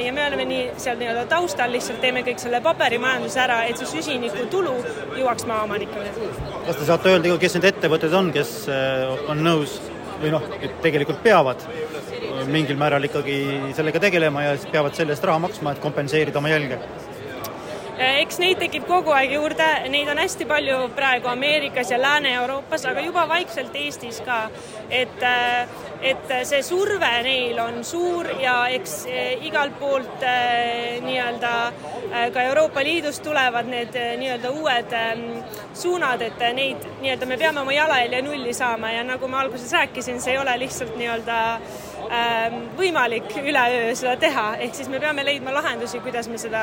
ja 0.05 0.12
me 0.12 0.27
oleme 0.27 0.45
nii 0.45 0.65
seal 0.83 0.99
nii-öelda 1.00 1.25
taustal 1.31 1.71
lihtsalt 1.73 2.03
teeme 2.03 2.21
kõik 2.27 2.43
selle 2.43 2.61
paberimajanduse 2.61 3.41
ära, 3.41 3.61
et 3.71 3.81
see 3.81 3.89
süsinikutulu 3.95 4.75
jõuaks 5.17 5.47
maaomanikule. 5.49 6.11
kas 6.67 6.77
te 6.83 6.89
saate 6.91 7.15
öelda, 7.15 7.39
kes 7.41 7.57
need 7.57 7.71
ettevõtted 7.71 8.19
on, 8.19 8.29
kes 8.35 8.53
on 9.31 9.41
nõus 9.47 9.79
või 10.21 10.35
noh, 10.35 10.45
tegelikult 10.85 11.23
peavad 11.25 11.65
mingil 12.52 12.78
määral 12.80 13.04
ikkagi 13.09 13.38
sellega 13.76 14.02
tegelema 14.02 14.49
ja 14.49 14.57
siis 14.57 14.71
peavad 14.73 14.97
selle 14.99 15.16
eest 15.16 15.25
raha 15.25 15.47
maksma, 15.47 15.75
et 15.75 15.83
kompenseerida 15.83 16.42
oma 16.42 16.52
jälge? 16.52 16.80
eks 18.00 18.38
neid 18.40 18.61
tekib 18.61 18.87
kogu 18.88 19.12
aeg 19.12 19.35
juurde, 19.35 19.66
neid 19.92 20.09
on 20.09 20.19
hästi 20.23 20.47
palju 20.49 20.76
praegu 20.97 21.28
Ameerikas 21.28 21.90
ja 21.92 21.99
Lääne-Euroopas, 22.00 22.87
aga 22.88 23.02
juba 23.04 23.26
vaikselt 23.28 23.76
Eestis 23.76 24.23
ka. 24.25 24.40
et, 24.90 25.23
et 26.00 26.33
see 26.49 26.62
surve 26.64 27.11
neil 27.26 27.59
on 27.61 27.85
suur 27.85 28.26
ja 28.40 28.54
eks 28.73 29.04
igalt 29.47 29.76
poolt 29.78 30.25
nii-öelda 31.04 31.52
ka 32.33 32.47
Euroopa 32.49 32.83
Liidust 32.85 33.23
tulevad 33.23 33.69
need 33.69 33.95
nii-öelda 33.95 34.50
uued 34.50 34.97
suunad, 35.75 36.25
et 36.25 36.40
neid 36.57 36.88
nii-öelda 37.02 37.28
me 37.28 37.37
peame 37.37 37.61
oma 37.61 37.76
jalajälje 37.76 38.23
nulli 38.23 38.57
saama 38.57 38.97
ja 38.97 39.04
nagu 39.04 39.28
ma 39.28 39.45
alguses 39.45 39.73
rääkisin, 39.76 40.21
see 40.21 40.35
ei 40.35 40.40
ole 40.40 40.57
lihtsalt 40.64 40.97
nii-öelda 40.97 41.38
võimalik 42.79 43.31
üleöö 43.38 43.93
seda 43.95 44.17
teha, 44.19 44.47
ehk 44.64 44.75
siis 44.75 44.88
me 44.90 44.99
peame 45.02 45.23
leidma 45.25 45.52
lahendusi, 45.55 46.00
kuidas 46.02 46.29
me 46.29 46.38
seda, 46.43 46.62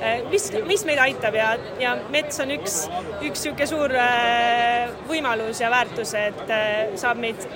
äh, 0.00 0.24
mis, 0.32 0.48
mis 0.66 0.84
meid 0.88 0.98
aitab 1.02 1.36
ja, 1.38 1.52
ja 1.78 1.94
mets 2.10 2.40
on 2.42 2.50
üks, 2.56 2.80
üks 3.22 3.44
niisugune 3.46 3.68
suur 3.70 3.94
äh, 3.94 4.90
võimalus 5.08 5.62
ja 5.62 5.70
väärtus, 5.70 6.14
et 6.18 6.50
äh, 6.50 6.96
saab 6.98 7.20
meid 7.22 7.46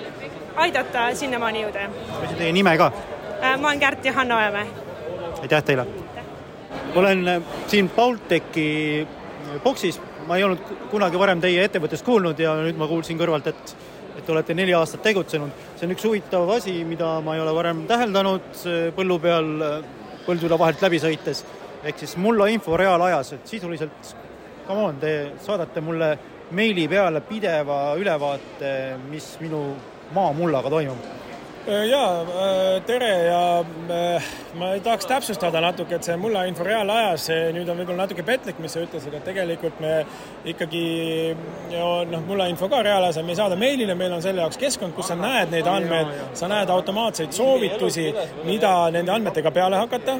aidata 0.55 1.09
sinnamaani 1.17 1.65
jõuda. 1.65 1.89
küsin 2.21 2.39
teie 2.39 2.55
nime 2.55 2.77
ka. 2.79 2.91
ma 3.59 3.67
olen 3.67 3.79
Kärt 3.79 4.05
Johanna 4.05 4.37
Ojamäe. 4.37 4.67
aitäh 5.41 5.63
teile! 5.63 5.87
olen 6.95 7.43
siin 7.67 7.89
Baltechi 7.89 9.07
boksis, 9.63 9.99
ma 10.27 10.37
ei 10.37 10.43
olnud 10.43 10.77
kunagi 10.91 11.19
varem 11.19 11.41
teie 11.41 11.65
ettevõttest 11.67 12.05
kuulnud 12.05 12.39
ja 12.39 12.55
nüüd 12.61 12.79
ma 12.79 12.87
kuulsin 12.87 13.19
kõrvalt, 13.19 13.51
et 13.51 13.75
et 14.17 14.29
olete 14.29 14.53
neli 14.53 14.73
aastat 14.77 15.03
tegutsenud. 15.03 15.51
see 15.75 15.87
on 15.87 15.95
üks 15.95 16.05
huvitav 16.07 16.49
asi, 16.55 16.83
mida 16.85 17.19
ma 17.21 17.35
ei 17.35 17.41
ole 17.41 17.55
varem 17.55 17.85
täheldanud 17.87 18.65
põllu 18.97 19.19
peal 19.21 19.49
põldula 20.25 20.59
vahelt 20.59 20.81
läbi 20.81 20.99
sõites. 20.99 21.43
ehk 21.83 21.97
siis 21.99 22.17
mulla 22.17 22.47
info 22.47 22.77
reaalajas, 22.77 23.33
et 23.33 23.47
sisuliselt 23.47 24.15
come 24.67 24.85
on, 24.89 24.99
te 24.99 25.33
saadate 25.43 25.81
mulle 25.81 26.13
meili 26.51 26.87
peale 26.87 27.21
pideva 27.21 27.97
ülevaate, 27.99 28.71
mis 29.09 29.35
minu 29.41 29.65
maamullaga 30.13 30.69
toimub 30.69 31.22
Äh, 31.22 31.22
jaa, 31.67 32.21
äh, 32.21 32.81
tere 32.83 33.09
ja 33.23 33.59
äh, 33.89 34.23
ma 34.59 34.73
tahaks 34.83 35.05
täpsustada 35.07 35.61
natuke, 35.63 35.95
et 35.95 36.03
see 36.03 36.15
mulla 36.19 36.43
info 36.49 36.65
reaalajas, 36.67 37.29
nüüd 37.55 37.69
on 37.71 37.79
võib-olla 37.79 38.03
natuke 38.03 38.25
petlik, 38.27 38.59
mis 38.59 38.75
sa 38.75 38.83
ütlesid, 38.83 39.15
et 39.15 39.23
tegelikult 39.23 39.79
me 39.79 39.93
ikkagi 40.51 40.83
noh, 41.71 42.25
mulla 42.27 42.49
info 42.51 42.67
ka 42.71 42.81
reaalajas, 42.83 43.21
me 43.23 43.31
ei 43.31 43.39
saada 43.39 43.55
meilile, 43.59 43.95
meil 43.95 44.11
on 44.17 44.25
selle 44.25 44.43
jaoks 44.43 44.59
keskkond, 44.59 44.95
kus 44.97 45.07
sa 45.13 45.17
näed 45.19 45.53
neid 45.55 45.69
andmeid, 45.71 46.11
sa 46.35 46.51
näed 46.51 46.73
automaatseid 46.73 47.31
soovitusi, 47.35 48.09
mida 48.43 48.73
nende 48.93 49.15
andmetega 49.15 49.53
peale 49.55 49.79
hakata, 49.79 50.17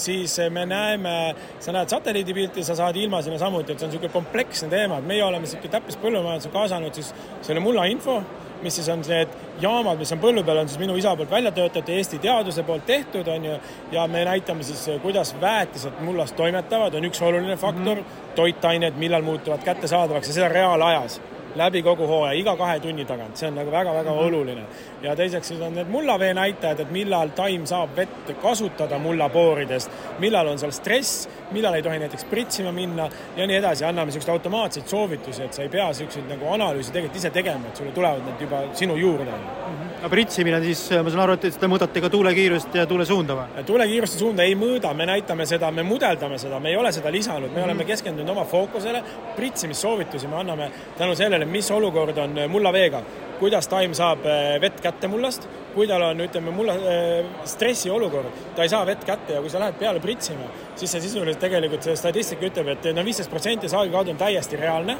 siis 0.00 0.38
me 0.56 0.64
näeme, 0.68 1.14
sa 1.60 1.76
näed 1.76 1.92
satelliidipilti, 1.92 2.64
sa 2.64 2.78
saad 2.78 2.96
ilma 2.96 3.20
sinna 3.22 3.38
samuti, 3.42 3.74
et 3.76 3.78
see 3.78 3.90
on 3.90 3.94
niisugune 3.94 4.16
kompleksne 4.16 4.72
teema, 4.72 5.02
et 5.02 5.12
meie 5.12 5.24
oleme 5.26 5.44
niisugune 5.44 5.76
täppispõllumajanduse 5.76 6.54
kaasanud 6.56 6.96
siis 6.96 7.12
selle 7.44 7.62
mulla 7.62 7.86
info 7.92 8.22
mis 8.62 8.74
siis 8.76 8.88
on 8.88 9.02
need 9.08 9.28
jaamad, 9.60 9.98
mis 9.98 10.12
on 10.12 10.20
põllu 10.22 10.44
peal, 10.44 10.62
on 10.62 10.68
siis 10.68 10.80
minu 10.80 10.96
isa 10.96 11.14
poolt 11.16 11.30
välja 11.30 11.52
töötatud, 11.52 11.94
Eesti 11.94 12.18
teaduse 12.22 12.62
poolt 12.66 12.86
tehtud, 12.86 13.28
on 13.28 13.44
ju, 13.44 13.60
ja 13.92 14.06
me 14.10 14.24
näitame 14.24 14.66
siis, 14.66 14.84
kuidas 15.02 15.34
väetised 15.40 16.02
mullast 16.06 16.36
toimetavad, 16.36 16.94
on 16.94 17.08
üks 17.08 17.22
oluline 17.22 17.56
faktor 17.56 18.02
mm, 18.02 18.02
-hmm. 18.02 18.34
toitained, 18.34 18.96
millal 18.96 19.22
muutuvad 19.22 19.64
kättesaadavaks 19.64 20.28
ja 20.28 20.34
seda 20.34 20.48
reaalajas 20.48 21.20
läbi 21.56 21.82
kogu 21.82 22.06
hooaja, 22.06 22.34
iga 22.38 22.56
kahe 22.56 22.80
tunni 22.80 23.04
tagant, 23.08 23.36
see 23.36 23.48
on 23.48 23.58
nagu 23.60 23.70
väga-väga 23.70 24.10
mm 24.10 24.18
-hmm. 24.18 24.26
oluline. 24.26 24.64
ja 25.02 25.16
teiseks 25.16 25.48
siis 25.48 25.60
on 25.60 25.74
need 25.74 25.88
mullavee 25.88 26.34
näitajad, 26.34 26.80
et 26.80 26.90
millal 26.90 27.28
taim 27.28 27.66
saab 27.66 27.96
vett 27.96 28.32
kasutada 28.42 28.98
mullapooridest, 28.98 29.90
millal 30.18 30.46
on 30.46 30.58
seal 30.58 30.72
stress, 30.72 31.28
millal 31.50 31.74
ei 31.74 31.82
tohi 31.82 31.98
näiteks 31.98 32.24
pritsima 32.24 32.72
minna 32.72 33.08
ja 33.36 33.46
nii 33.46 33.56
edasi, 33.56 33.84
anname 33.84 34.06
niisuguseid 34.06 34.32
automaatseid 34.32 34.86
soovitusi, 34.86 35.42
et 35.42 35.52
sa 35.52 35.62
ei 35.62 35.68
pea 35.68 35.86
niisuguseid 35.86 36.28
nagu 36.28 36.52
analüüse 36.52 36.92
tegelikult 36.92 37.16
ise 37.16 37.30
tegema, 37.30 37.68
et 37.68 37.76
sulle 37.76 37.92
tulevad 37.92 38.24
need 38.24 38.40
juba 38.40 38.62
sinu 38.72 38.96
juurde 38.96 39.30
mm. 39.30 39.76
-hmm 39.76 39.86
aga 39.96 40.10
pritsimine 40.12 40.58
siis, 40.62 40.82
ma 41.02 41.10
saan 41.10 41.22
aru, 41.24 41.36
et 41.48 41.56
te 41.60 41.68
mõõdate 41.70 42.02
ka 42.04 42.10
tuulekiirust 42.12 42.74
ja 42.76 42.84
tuulesuunda 42.88 43.36
või? 43.38 43.64
tuulekiirust 43.68 44.16
ja 44.16 44.20
suunda 44.20 44.44
ei 44.44 44.54
mõõda, 44.58 44.92
me 44.96 45.06
näitame 45.08 45.46
seda, 45.48 45.70
me 45.74 45.82
mudeldame 45.86 46.38
seda, 46.38 46.60
me 46.62 46.70
ei 46.70 46.76
ole 46.76 46.92
seda 46.94 47.12
lisanud, 47.12 47.48
me 47.48 47.54
mm 47.54 47.56
-hmm. 47.56 47.64
oleme 47.64 47.84
keskendunud 47.88 48.30
oma 48.30 48.44
fookusele, 48.44 49.02
pritsimissoovitusi 49.36 50.28
me 50.28 50.36
anname 50.36 50.70
tänu 50.98 51.16
sellele, 51.16 51.45
mis 51.50 51.70
olukord 51.74 52.18
on 52.18 52.38
mullaveega, 52.50 53.02
kuidas 53.40 53.68
taim 53.68 53.94
saab 53.96 54.24
eh, 54.26 54.56
vett 54.62 54.80
kätte 54.82 55.08
mullast, 55.12 55.46
kui 55.76 55.88
tal 55.88 56.02
on, 56.06 56.20
ütleme, 56.24 56.52
mulla 56.56 56.74
äh, 56.76 57.26
stressiolukord, 57.48 58.40
ta 58.56 58.64
ei 58.64 58.72
saa 58.72 58.86
vett 58.88 59.04
kätte 59.04 59.36
ja 59.36 59.42
kui 59.44 59.52
sa 59.52 59.60
lähed 59.60 59.76
peale 59.80 60.00
pritsima, 60.00 60.48
siis 60.74 60.94
see 60.94 61.04
sisuliselt 61.04 61.40
tegelikult 61.42 61.84
see 61.84 61.96
statistika 62.00 62.48
ütleb, 62.48 62.72
et 62.72 62.88
no 62.96 63.04
viisteist 63.04 63.32
protsenti 63.32 63.68
saagikaudu 63.68 64.14
on 64.14 64.20
täiesti 64.20 64.60
reaalne 64.60 64.96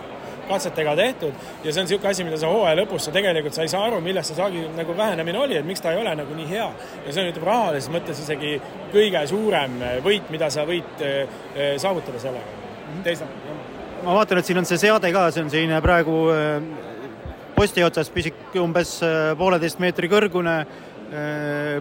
katsetega 0.46 0.92
tehtud 0.98 1.32
ja 1.64 1.72
see 1.72 1.80
on 1.80 1.88
niisugune 1.88 2.10
asi, 2.12 2.26
mida 2.28 2.38
sa 2.38 2.50
hooaja 2.52 2.76
lõpus 2.78 3.08
sa 3.08 3.14
tegelikult, 3.14 3.56
sa 3.56 3.64
ei 3.64 3.72
saa 3.72 3.86
aru, 3.88 4.02
milles 4.04 4.28
see 4.28 4.36
saagi 4.38 4.66
nagu 4.76 4.96
vähenemine 4.98 5.40
oli, 5.40 5.56
et 5.58 5.66
miks 5.66 5.82
ta 5.82 5.94
ei 5.94 6.02
ole 6.02 6.12
nagu 6.20 6.36
nii 6.36 6.48
hea. 6.50 6.68
ja 7.06 7.14
see 7.14 7.24
on, 7.24 7.32
ütleme, 7.32 7.48
rahalises 7.48 7.90
mõttes 7.96 8.20
isegi 8.22 8.52
kõige 8.92 9.24
suurem 9.32 9.80
võit, 10.04 10.28
mida 10.34 10.52
sa 10.52 10.68
võid 10.68 11.02
äh, 11.02 11.40
äh, 11.56 11.72
saavutada 11.82 12.20
sellega. 12.22 12.62
Teisalt, 13.02 13.48
ma 14.06 14.14
vaatan, 14.20 14.38
et 14.38 14.46
siin 14.46 14.60
on 14.62 14.68
see 14.68 14.78
seade 14.78 15.10
ka, 15.14 15.26
see 15.34 15.42
on 15.42 15.50
selline 15.50 15.80
praegu 15.82 16.18
äh, 16.30 16.60
posti 17.56 17.82
otsas 17.82 18.10
pisik, 18.14 18.38
umbes 18.62 18.98
pooleteist 19.38 19.80
meetri 19.82 20.10
kõrgune 20.12 20.58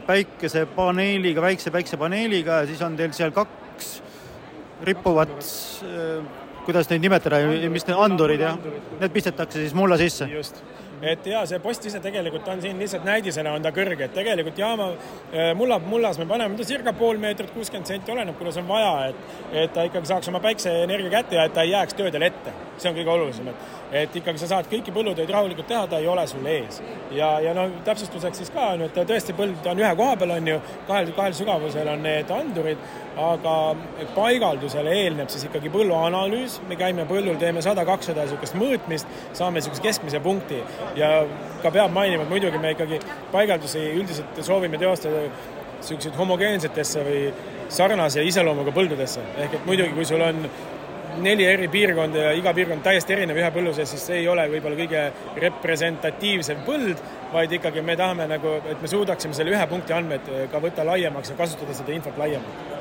päikesepaneeliga, 0.06 1.42
väikse 1.42 1.72
päiksepaneeliga 1.74 2.60
ja 2.62 2.68
siis 2.70 2.82
on 2.86 2.94
teil 2.98 3.14
seal 3.18 3.34
kaks 3.34 3.88
rippuvat 4.86 5.42
kuidas 6.66 6.90
neid 6.90 7.04
nimetada, 7.06 7.40
mis 7.72 7.86
need 7.88 8.00
andurid, 8.00 8.42
jah? 8.42 8.58
Need 9.00 9.14
pistetakse 9.14 9.62
siis 9.62 9.76
mulla 9.78 9.98
sisse? 10.02 10.28
Et 11.02 11.28
ja 11.28 11.44
see 11.50 11.60
post 11.64 11.86
ise 11.86 12.00
tegelikult 12.04 12.48
on 12.52 12.62
siin 12.64 12.80
lihtsalt 12.80 13.06
näidisena 13.08 13.56
on 13.56 13.64
ta 13.66 13.72
kõrge, 13.76 14.08
et 14.08 14.14
tegelikult 14.16 14.60
jaama 14.60 14.90
äh, 14.94 15.52
mulla, 15.58 15.80
mullas 15.80 16.20
me 16.22 16.28
paneme 16.30 16.58
ta 16.58 16.68
circa 16.68 16.94
pool 16.94 17.20
meetrit, 17.22 17.52
kuuskümmend 17.56 17.90
senti, 17.90 18.12
oleneb, 18.12 18.38
kuidas 18.40 18.60
on 18.62 18.68
vaja, 18.70 18.94
et 19.10 19.64
et 19.66 19.74
ta 19.74 19.86
ikkagi 19.88 20.12
saaks 20.12 20.30
oma 20.32 20.40
päikseenergia 20.44 21.12
kätte 21.18 21.40
ja 21.40 21.48
et 21.50 21.54
ta 21.54 21.66
ei 21.66 21.74
jääks 21.74 21.98
töödele 21.98 22.32
ette. 22.32 22.54
see 22.78 22.90
on 22.90 22.96
kõige 22.96 23.10
olulisem, 23.10 23.48
et 23.48 23.86
et 23.96 24.16
ikkagi 24.20 24.42
sa 24.42 24.48
saad 24.50 24.68
kõiki 24.68 24.92
põllutöid 24.92 25.30
rahulikult 25.32 25.68
teha, 25.70 25.86
ta 25.88 26.00
ei 26.02 26.08
ole 26.12 26.26
sul 26.28 26.46
ees. 26.46 26.82
ja, 27.12 27.40
ja 27.40 27.54
no 27.54 27.70
täpsustuseks 27.86 28.38
siis 28.38 28.52
ka 28.52 28.72
on 28.74 28.84
ju, 28.84 28.90
et 28.92 28.98
tõesti 29.12 29.36
põld 29.38 29.68
on 29.72 29.80
ühe 29.80 29.92
koha 29.96 30.16
peal, 30.20 30.36
on 30.36 30.48
ju, 30.48 30.62
kahel, 30.88 31.12
kahel 31.16 31.38
sügavusel 31.38 31.88
on 31.94 32.04
need 32.04 32.32
andurid, 32.32 32.82
aga 33.16 33.56
paigaldusele 34.16 34.92
eelneb 34.92 35.32
siis 35.32 35.46
ikkagi 35.48 35.72
põlluanalüüs, 35.72 36.60
me 36.70 36.76
käime 36.80 37.06
põllul, 37.08 37.38
teeme 37.40 37.64
sada, 37.64 37.86
kakssada 37.88 38.26
niisugust 38.26 38.58
mõõtmist, 38.60 39.16
saame 39.38 39.62
niisuguse 39.62 39.86
keskmise 39.86 40.20
punkti 40.24 40.60
ja 40.96 41.10
ka 41.64 41.72
peab 41.74 41.92
mainima, 41.96 42.24
et 42.24 42.30
muidugi 42.30 42.62
me 42.62 42.72
ikkagi 42.76 43.00
paigaldusi 43.34 43.82
üldiselt 43.96 44.42
soovime 44.46 44.80
teostada 44.82 45.26
niisuguseid 45.26 46.16
homogeensetesse 46.18 47.04
või 47.06 47.26
sarnase 47.70 48.24
iseloomuga 48.26 48.74
põldudesse. 48.74 49.22
ehk 49.44 49.60
et 49.60 49.66
muidugi, 49.66 49.94
kui 49.94 50.06
sul 50.06 50.22
on 50.22 50.46
neli 51.24 51.46
eri 51.48 51.68
piirkonda 51.72 52.28
ja 52.28 52.32
iga 52.36 52.54
piirkond 52.54 52.84
täiesti 52.84 53.16
erinev 53.16 53.38
ühe 53.40 53.52
põllu 53.56 53.74
sees, 53.74 53.90
siis 53.90 54.06
see 54.10 54.22
ei 54.22 54.28
ole 54.28 54.48
võib-olla 54.52 54.80
kõige 54.80 55.04
representatiivsem 55.46 56.64
põld, 56.68 57.04
vaid 57.34 57.56
ikkagi 57.60 57.82
me 57.82 57.96
tahame 58.00 58.28
nagu, 58.28 58.58
et 58.72 58.82
me 58.82 58.92
suudaksime 58.92 59.38
selle 59.38 59.56
ühe 59.56 59.68
punkti 59.72 59.96
andmed 59.96 60.32
ka 60.52 60.64
võtta 60.64 60.88
laiemaks 60.88 61.32
ja 61.32 61.40
kasutada 61.40 61.78
seda 61.78 61.96
infot 61.96 62.18
laiemalt 62.20 62.75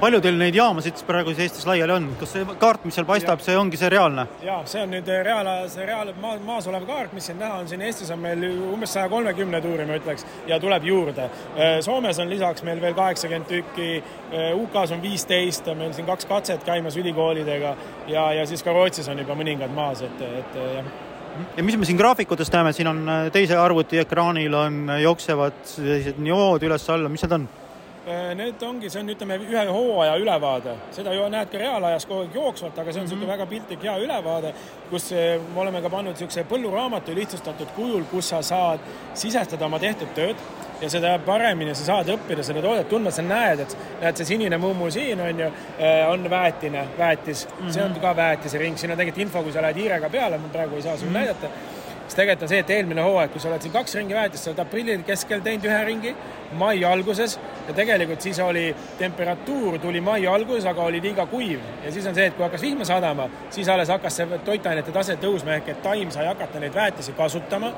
palju 0.00 0.20
teil 0.24 0.38
neid 0.38 0.56
jaamasid 0.56 1.00
praegu 1.06 1.32
siis 1.32 1.46
Eestis 1.46 1.66
laiali 1.68 1.94
on, 1.94 2.08
kas 2.20 2.32
see 2.34 2.56
kaart, 2.60 2.84
mis 2.88 2.96
seal 2.98 3.06
paistab, 3.08 3.42
see 3.44 3.56
ongi 3.58 3.78
see 3.78 3.90
reaalne? 3.92 4.26
jaa, 4.44 4.58
see 4.68 4.82
on 4.82 4.92
nüüd 4.94 5.10
reaal, 5.28 5.50
see 5.72 5.86
reaal, 5.86 6.10
maa, 6.22 6.36
maas 6.46 6.66
olev 6.70 6.86
kaart, 6.88 7.14
mis 7.16 7.28
siin 7.30 7.38
näha 7.40 7.60
on, 7.62 7.68
siin 7.70 7.84
Eestis 7.86 8.10
on 8.14 8.20
meil 8.22 8.42
umbes 8.50 8.96
saja 8.96 9.08
kolmekümne 9.12 9.60
tuuri, 9.64 9.86
ma 9.88 9.98
ütleks, 10.00 10.26
ja 10.50 10.58
tuleb 10.62 10.86
juurde. 10.86 11.28
Äh, 11.54 11.78
Soomes 11.86 12.18
on 12.22 12.30
lisaks 12.32 12.66
meil 12.66 12.80
veel 12.82 12.96
kaheksakümmend 12.98 13.50
tükki, 13.50 13.90
äh, 14.32 14.48
UK-s 14.58 14.94
on 14.96 15.02
viisteist, 15.02 15.70
meil 15.78 15.94
siin 15.96 16.08
kaks 16.08 16.26
katset 16.30 16.64
käimas 16.66 16.98
ülikoolidega 16.98 17.76
ja, 18.10 18.30
ja 18.40 18.46
siis 18.46 18.64
ka 18.66 18.74
Rootsis 18.74 19.08
on 19.12 19.22
juba 19.22 19.38
mõningad 19.38 19.74
maas, 19.74 20.02
et, 20.06 20.24
et 20.42 20.64
jah 20.78 20.94
ja 21.56 21.62
mis 21.64 21.76
me 21.76 21.84
siin 21.84 21.98
graafikutest 22.00 22.54
näeme, 22.54 22.72
siin 22.72 22.88
on 22.88 23.02
teise 23.32 23.58
arvuti 23.60 24.00
ekraanil 24.00 24.54
on 24.56 24.78
jooksevad 25.02 25.58
sellised 25.68 26.20
niood 26.24 26.64
üles-alla, 26.64 27.10
mis 27.12 27.24
need 27.26 27.34
on? 27.36 27.48
Need 28.06 28.62
ongi, 28.62 28.86
see 28.86 29.00
on, 29.02 29.08
ütleme, 29.10 29.34
ühe 29.42 29.62
hooaja 29.66 30.12
ülevaade, 30.22 30.76
seda 30.94 31.10
ju 31.10 31.24
näed 31.32 31.48
ka 31.50 31.58
reaalajas 31.58 32.04
kogu 32.06 32.22
aeg 32.22 32.36
jooksvalt, 32.38 32.76
aga 32.78 32.92
see 32.92 33.00
on 33.00 33.08
niisugune 33.08 33.24
mm 33.24 33.32
-hmm. 33.32 33.32
väga 33.34 33.46
piltlik 33.50 33.82
hea 33.82 33.96
ülevaade, 33.98 34.52
kus 34.90 35.10
me 35.10 35.60
oleme 35.60 35.82
ka 35.82 35.90
pannud 35.90 36.14
niisuguse 36.14 36.44
põlluraamatu 36.52 37.14
lihtsustatud 37.14 37.74
kujul, 37.74 38.04
kus 38.10 38.28
sa 38.28 38.42
saad 38.42 38.78
sisestada 39.14 39.66
oma 39.66 39.78
tehtud 39.78 40.14
tööd 40.14 40.36
ja 40.80 40.90
seda 40.90 41.18
paremini 41.18 41.74
sa 41.74 41.84
saad 41.84 42.08
õppida 42.14 42.42
seda 42.46 42.62
toodet 42.62 42.88
tundma, 42.88 43.10
sa 43.10 43.22
näed, 43.22 43.60
et 43.60 43.76
näed, 44.00 44.16
see 44.16 44.24
sinine 44.24 44.58
mummu 44.58 44.90
siin 44.90 45.20
on 45.20 45.40
ju, 45.40 45.50
on 46.08 46.30
väetine, 46.30 46.86
väetis 46.98 47.48
mm, 47.48 47.66
-hmm. 47.66 47.72
see 47.72 47.84
on 47.84 47.94
ka 48.00 48.16
väetisering, 48.16 48.78
siin 48.78 48.90
on 48.90 48.98
tegelikult 48.98 49.22
info, 49.22 49.42
kui 49.42 49.52
sa 49.52 49.62
lähed 49.62 49.82
hiirega 49.82 50.10
peale, 50.10 50.38
ma 50.38 50.48
praegu 50.52 50.76
ei 50.76 50.82
saa 50.82 50.96
sulle 50.96 51.10
mm 51.10 51.16
-hmm. 51.16 51.18
näidata 51.18 51.75
siis 52.06 52.14
tegelikult 52.14 52.46
on 52.46 52.52
see, 52.52 52.62
et 52.62 52.70
eelmine 52.70 53.02
hooaeg, 53.02 53.32
kui 53.34 53.42
sa 53.42 53.50
oled 53.50 53.66
siin 53.66 53.74
kaks 53.74 53.94
ringi 53.98 54.16
väetist, 54.16 54.44
sa 54.44 54.52
oled 54.52 54.62
aprilli 54.64 54.96
keskel 55.06 55.44
teinud 55.44 55.68
ühe 55.68 55.82
ringi, 55.90 56.14
mai 56.56 56.84
alguses 56.86 57.38
ja 57.66 57.74
tegelikult 57.74 58.22
siis 58.22 58.38
oli 58.40 58.66
temperatuur 58.98 59.80
tuli 59.82 60.00
mai 60.00 60.26
alguses, 60.30 60.66
aga 60.70 60.86
oli 60.86 61.02
liiga 61.02 61.26
kuiv 61.30 61.62
ja 61.84 61.92
siis 61.92 62.06
on 62.06 62.14
see, 62.14 62.28
et 62.30 62.36
kui 62.36 62.46
hakkas 62.46 62.62
vihma 62.62 62.86
sadama, 62.86 63.28
siis 63.50 63.68
alles 63.68 63.90
hakkas 63.90 64.20
see 64.20 64.42
toitainete 64.46 64.94
tase 64.94 65.18
tõusma 65.22 65.58
ehk 65.58 65.72
et 65.74 65.82
taim 65.82 66.12
sai 66.14 66.28
hakata 66.30 66.62
neid 66.62 66.74
väetisi 66.74 67.16
kasutama 67.18 67.72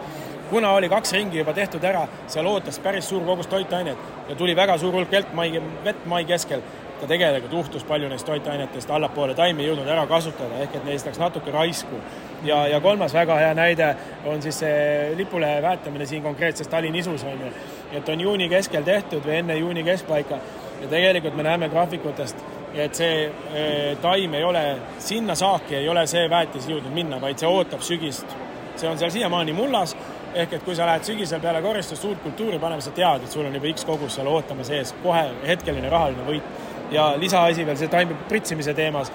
kuna 0.51 0.71
oli 0.73 0.89
kaks 0.89 1.13
ringi 1.13 1.39
juba 1.39 1.53
tehtud 1.53 1.85
ära, 1.85 2.07
seal 2.27 2.47
ootas 2.47 2.79
päris 2.81 3.09
suur 3.09 3.25
kogus 3.25 3.47
toitainet 3.47 3.99
ja 4.29 4.37
tuli 4.37 4.57
väga 4.57 4.79
suur 4.79 4.95
hulk 4.97 5.11
vett 5.13 5.33
mai, 5.37 5.51
vett 5.85 6.07
mai 6.07 6.25
keskel, 6.25 6.63
ta 7.01 7.07
tegelikult 7.07 7.53
uhtus 7.61 7.85
palju 7.85 8.09
neist 8.09 8.27
toitainetest 8.27 8.91
allapoole, 8.91 9.35
taim 9.39 9.61
ei 9.61 9.69
jõudnud 9.69 9.89
ära 9.89 10.07
kasutada, 10.11 10.63
ehk 10.65 10.79
et 10.81 10.89
neist 10.89 11.07
läks 11.07 11.21
natuke 11.21 11.53
raisku. 11.55 12.01
Ja, 12.45 12.67
ja 12.67 12.81
kolmas 12.81 13.15
väga 13.15 13.37
hea 13.37 13.55
näide 13.55 13.89
on 14.27 14.43
siis 14.43 14.59
see 14.63 15.15
lipulehe 15.17 15.63
väetamine 15.63 16.07
siin 16.07 16.23
konkreetses 16.23 16.69
Tallinn-Isus 16.69 17.25
on 17.25 17.41
ju, 17.47 17.53
et 17.93 18.09
on 18.09 18.21
juuni 18.21 18.49
keskel 18.49 18.83
tehtud 18.87 19.25
või 19.27 19.41
enne 19.43 19.57
juuni 19.59 19.85
keskpaika 19.85 20.41
ja 20.83 20.89
tegelikult 20.89 21.37
me 21.37 21.43
näeme 21.43 21.69
graafikutest, 21.69 22.45
et 22.75 22.95
see 22.95 23.25
e, 23.55 23.65
taim 24.03 24.35
ei 24.35 24.45
ole, 24.45 24.65
sinna 24.99 25.35
saaki 25.35 25.77
ei 25.81 25.89
ole 25.89 26.07
see 26.07 26.29
väetis 26.31 26.69
jõudnud 26.71 26.95
minna, 26.95 27.21
vaid 27.21 27.39
see 27.39 27.49
ootab 27.49 27.83
sügist. 27.83 28.37
see 28.79 28.89
on 28.89 28.99
seal 28.99 29.11
siiamaani 29.11 29.53
mullas 29.53 29.97
ehk 30.35 30.53
et 30.53 30.63
kui 30.63 30.77
sa 30.77 30.87
lähed 30.87 31.05
sügisel 31.05 31.41
peale 31.41 31.63
koristust 31.63 32.03
suurt 32.03 32.21
kultuuri 32.23 32.59
panema, 32.59 32.81
sa 32.81 32.91
tead, 32.95 33.25
et 33.25 33.33
sul 33.33 33.47
on 33.47 33.55
juba 33.55 33.73
X 33.73 33.85
kogus 33.85 34.15
seal 34.15 34.29
ootamas 34.31 34.71
ees, 34.71 34.95
kohe 35.03 35.25
hetkeline 35.47 35.91
rahaline 35.91 36.27
võit. 36.27 36.57
ja 36.91 37.15
lisaasi 37.21 37.67
veel 37.67 37.77
see 37.77 37.89
taime 37.93 38.15
pritsimise 38.29 38.75
teemas, 38.75 39.11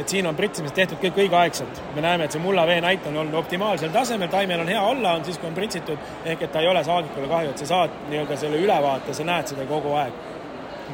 et 0.00 0.08
siin 0.08 0.26
on 0.26 0.36
pritsimised 0.36 0.76
tehtud 0.76 1.00
kõik 1.02 1.20
õigeaegselt. 1.24 1.82
me 1.94 2.04
näeme, 2.04 2.24
et 2.24 2.32
see 2.32 2.42
mullavee 2.42 2.80
näit 2.80 3.06
on 3.06 3.16
olnud 3.16 3.34
optimaalsel 3.42 3.90
tasemel, 3.94 4.28
taimel 4.28 4.60
on 4.60 4.68
hea 4.68 4.82
olla, 4.82 5.16
on 5.16 5.24
siis, 5.24 5.38
kui 5.38 5.48
on 5.48 5.54
pritsitud, 5.54 5.98
ehk 6.24 6.42
et 6.42 6.52
ta 6.52 6.60
ei 6.60 6.68
ole 6.68 6.84
saagikule 6.84 7.28
kahju, 7.28 7.50
et 7.50 7.64
sa 7.64 7.70
saad 7.74 8.00
nii-öelda 8.10 8.40
selle 8.40 8.62
ülevaate, 8.62 9.14
sa 9.14 9.24
näed 9.24 9.54
seda 9.54 9.68
kogu 9.68 9.94
aeg 9.96 10.24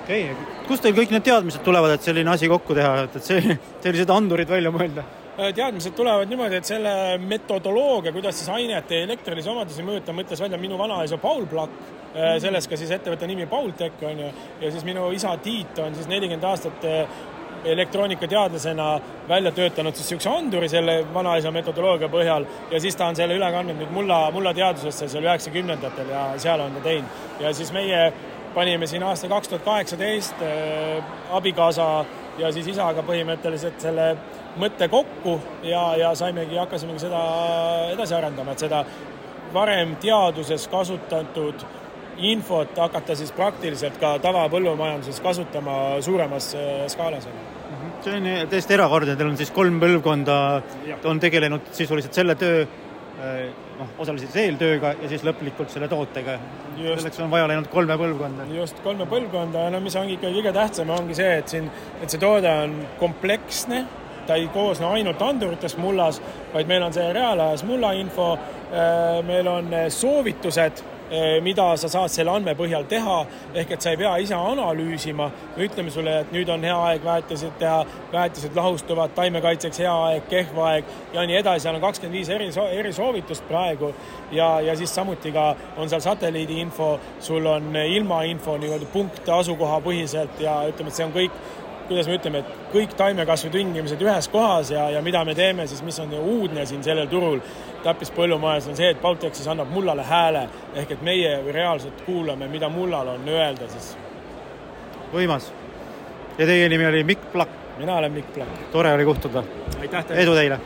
okei 0.02 0.30
okay., 0.32 0.60
kust 0.68 0.84
teil 0.84 0.94
kõik 0.96 1.12
need 1.14 1.24
teadmised 1.26 1.64
tulevad, 1.64 1.96
et 1.96 2.06
selline 2.06 2.32
asi 2.32 2.48
kokku 2.50 2.76
teha, 2.76 2.94
et, 3.06 3.18
et 3.18 3.26
see, 3.26 3.58
sellised 3.84 4.12
andurid 4.12 4.50
välja 4.50 4.72
mõelda? 4.74 5.04
Äh, 5.32 5.48
teadmised 5.56 5.94
tulevad 5.96 6.28
niimoodi, 6.28 6.58
et 6.60 6.68
selle 6.68 6.92
metodoloogia, 7.22 8.12
kuidas 8.12 8.36
siis 8.36 8.50
ainete 8.52 9.02
elektrilisi 9.06 9.48
omadusi 9.48 9.84
mõõta, 9.86 10.12
mõtles 10.16 10.42
välja 10.44 10.60
minu 10.60 10.76
vanaisa 10.80 11.16
Paul 11.22 11.46
Plakk, 11.48 11.78
äh, 12.12 12.34
selles 12.42 12.68
ka 12.68 12.76
siis 12.76 12.92
ettevõtte 12.92 13.28
nimi 13.30 13.46
Paultech 13.48 14.04
on 14.08 14.20
ju, 14.26 14.32
ja 14.60 14.72
siis 14.74 14.84
minu 14.84 15.08
isa 15.16 15.32
Tiit 15.42 15.80
on 15.80 15.96
siis 15.96 16.10
nelikümmend 16.10 16.44
aastat 16.50 16.84
äh, 16.84 17.16
elektroonikateadlasena 17.64 19.00
välja 19.28 19.52
töötanud 19.52 19.94
siis 19.94 20.10
niisuguse 20.10 20.30
anduri 20.38 20.68
selle 20.68 20.98
vanaisa 21.14 21.50
metodoloogia 21.50 22.08
põhjal 22.08 22.46
ja 22.70 22.80
siis 22.80 22.96
ta 22.96 23.06
on 23.06 23.16
selle 23.16 23.36
üle 23.38 23.50
kandnud 23.54 23.78
nüüd 23.78 23.94
mulla, 23.94 24.24
mullateadusesse 24.34 25.08
seal 25.08 25.28
üheksakümnendatel 25.28 26.10
ja 26.10 26.26
seal 26.42 26.60
on 26.60 26.74
ta 26.78 26.84
teinud. 26.88 27.20
ja 27.40 27.54
siis 27.54 27.72
meie 27.72 28.12
panime 28.54 28.86
siin 28.86 29.02
aasta 29.02 29.28
kaks 29.28 29.48
tuhat 29.48 29.64
kaheksateist 29.64 30.42
abikaasa 31.30 32.04
ja 32.38 32.52
siis 32.52 32.66
isaga 32.74 33.04
põhimõtteliselt 33.06 33.80
selle 33.80 34.14
mõtte 34.60 34.88
kokku 34.88 35.38
ja, 35.62 35.84
ja 35.96 36.14
saimegi, 36.14 36.56
hakkasimegi 36.56 37.06
seda 37.06 37.22
edasi 37.92 38.14
arendama, 38.14 38.52
et 38.52 38.66
seda 38.66 38.84
varem 39.52 39.96
teaduses 40.00 40.66
kasutatud 40.72 41.64
infot 42.22 42.76
hakata 42.78 43.16
siis 43.16 43.32
praktiliselt 43.32 43.96
ka 44.00 44.16
tavapõllumajanduses 44.22 45.20
kasutama 45.24 45.76
suuremas 46.04 46.52
äh, 46.54 46.86
skaalas. 46.92 47.28
See 48.02 48.14
on 48.18 48.24
täiesti 48.50 48.74
erakordne, 48.74 49.14
teil 49.14 49.28
on 49.30 49.36
siis 49.38 49.52
kolm 49.54 49.76
põlvkonda, 49.82 50.36
on 51.06 51.20
tegelenud 51.22 51.68
sisuliselt 51.76 52.16
selle 52.18 52.34
töö, 52.34 52.64
äh, 53.22 53.36
noh, 53.78 53.92
osaliselt 54.02 54.34
eeltööga 54.42 54.96
ja 54.98 55.10
siis 55.10 55.22
lõplikult 55.26 55.70
selle 55.70 55.86
tootega. 55.90 56.34
selleks 56.76 57.20
on 57.22 57.30
vaja 57.30 57.46
läinud 57.52 57.70
kolme 57.70 57.94
põlvkonda. 58.00 58.48
just, 58.56 58.82
kolme 58.82 59.06
põlvkonda, 59.06 59.68
no 59.70 59.80
mis 59.80 59.96
ongi 59.96 60.16
ikkagi 60.18 60.40
kõige 60.40 60.54
tähtsam, 60.56 60.90
ongi 60.90 61.14
see, 61.14 61.36
et 61.38 61.54
siin, 61.54 61.70
et 62.02 62.10
see 62.10 62.18
toode 62.18 62.50
on 62.64 62.74
kompleksne 62.98 63.84
ta 64.26 64.34
ei 64.38 64.48
koosne 64.54 64.86
ainult 64.86 65.22
anduritest 65.22 65.78
mullas, 65.82 66.20
vaid 66.52 66.66
meil 66.70 66.82
on 66.82 66.92
see 66.94 67.06
reaalajas 67.12 67.62
mullainfo, 67.66 68.32
äh, 68.34 69.22
meil 69.26 69.46
on 69.46 69.70
soovitused, 69.90 70.82
mida 71.44 71.66
sa 71.76 71.88
saad 71.92 72.12
selle 72.12 72.32
andme 72.32 72.54
põhjal 72.56 72.86
teha, 72.88 73.18
ehk 73.54 73.74
et 73.76 73.84
sa 73.84 73.92
ei 73.92 73.98
pea 74.00 74.12
ise 74.22 74.36
analüüsima. 74.36 75.28
Ütleme 75.60 75.92
sulle, 75.92 76.18
et 76.22 76.32
nüüd 76.32 76.48
on 76.52 76.64
hea 76.64 76.76
aeg 76.88 77.04
väetised 77.04 77.58
teha, 77.60 77.82
väetised 78.12 78.56
lahustuvad, 78.56 79.12
taimekaitseks 79.16 79.82
hea 79.84 79.92
aeg, 80.08 80.28
kehv 80.30 80.58
aeg 80.66 80.92
ja 81.12 81.26
nii 81.28 81.40
edasi, 81.42 81.66
seal 81.66 81.76
on 81.76 81.84
kakskümmend 81.84 82.18
viis 82.18 82.32
eri, 82.32 82.48
eri 82.78 82.92
soovitust 82.96 83.44
praegu 83.48 83.92
ja, 84.32 84.60
ja 84.64 84.76
siis 84.78 84.94
samuti 84.94 85.32
ka 85.34 85.52
on 85.76 85.90
seal 85.92 86.04
satelliidiinfo, 86.04 86.92
sul 87.20 87.46
on 87.46 87.76
ilmainfo 87.76 88.56
nii-öelda 88.60 88.88
punkte 88.92 89.34
asukohapõhiselt 89.36 90.40
ja 90.40 90.62
ütleme, 90.70 90.92
et 90.92 91.00
see 91.00 91.08
on 91.08 91.16
kõik 91.16 91.42
kuidas 91.88 92.08
me 92.08 92.16
ütleme, 92.18 92.42
et 92.42 92.72
kõik 92.72 92.94
taimekasvu 92.98 93.50
tingimused 93.52 94.02
ühes 94.02 94.28
kohas 94.32 94.72
ja, 94.74 94.88
ja 94.90 95.02
mida 95.04 95.24
me 95.24 95.34
teeme 95.38 95.66
siis, 95.66 95.82
mis 95.86 95.98
on 96.02 96.12
uudne 96.18 96.66
siin 96.66 96.84
sellel 96.84 97.08
turul 97.10 97.40
täppispõllumajas, 97.84 98.68
on 98.70 98.78
see, 98.78 98.92
et 98.94 99.00
Baltic 99.02 99.34
siis 99.38 99.48
annab 99.50 99.70
mullale 99.72 100.04
hääle 100.06 100.46
ehk 100.74 100.94
et 100.96 101.02
meie 101.02 101.32
reaalselt 101.52 102.04
kuulame, 102.06 102.48
mida 102.48 102.70
mullal 102.72 103.14
on 103.16 103.28
öelda 103.28 103.68
siis. 103.72 103.94
võimas. 105.14 105.50
ja 106.38 106.46
teie 106.46 106.68
nimi 106.68 106.86
oli 106.86 107.04
Mikk 107.04 107.32
Plakk? 107.32 107.58
mina 107.78 107.96
olen 107.96 108.12
Mikk 108.12 108.34
Plakk. 108.34 108.68
tore 108.72 108.92
oli 108.92 109.04
kohtuda. 109.04 109.42
edu 110.10 110.34
teile! 110.34 110.60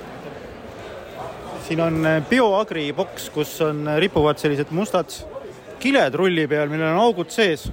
siin 1.66 1.81
on 1.81 2.07
eh, 2.07 2.20
BioAgri 2.31 2.92
boks, 2.92 3.31
kus 3.35 3.57
on, 3.66 3.88
eh, 3.88 3.98
ripuvad 4.02 4.38
sellised 4.38 4.70
mustad 4.70 5.11
kiled 5.83 6.14
rulli 6.14 6.46
peal, 6.46 6.70
millel 6.70 6.94
on 6.94 7.02
augud 7.09 7.31
sees 7.35 7.66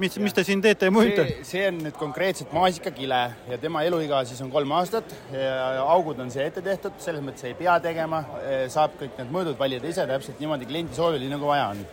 mis, 0.00 0.16
mis 0.18 0.34
te 0.34 0.44
siin 0.46 0.62
teete 0.64 0.88
ja 0.88 0.94
müüte? 0.94 1.26
see 1.46 1.64
on 1.68 1.78
nüüd 1.86 1.96
konkreetselt 1.98 2.52
maasikakile 2.54 3.20
ja 3.50 3.58
tema 3.62 3.84
eluiga 3.86 4.22
siis 4.28 4.40
on 4.44 4.50
kolm 4.52 4.72
aastat 4.76 5.14
ja 5.32 5.84
augud 5.84 6.20
on 6.24 6.32
see 6.34 6.46
ette 6.48 6.62
tehtud, 6.64 6.96
selles 7.02 7.24
mõttes 7.24 7.46
ei 7.48 7.56
pea 7.58 7.76
tegema, 7.84 8.24
saab 8.72 8.98
kõik 9.00 9.18
need 9.20 9.32
mõõdud 9.34 9.58
valida 9.60 9.90
ise 9.90 10.06
täpselt 10.10 10.40
niimoodi 10.42 10.68
kliendi 10.70 10.96
soovil, 10.96 11.22
nii 11.22 11.34
nagu 11.36 11.50
vaja 11.50 11.68
on. 11.74 11.84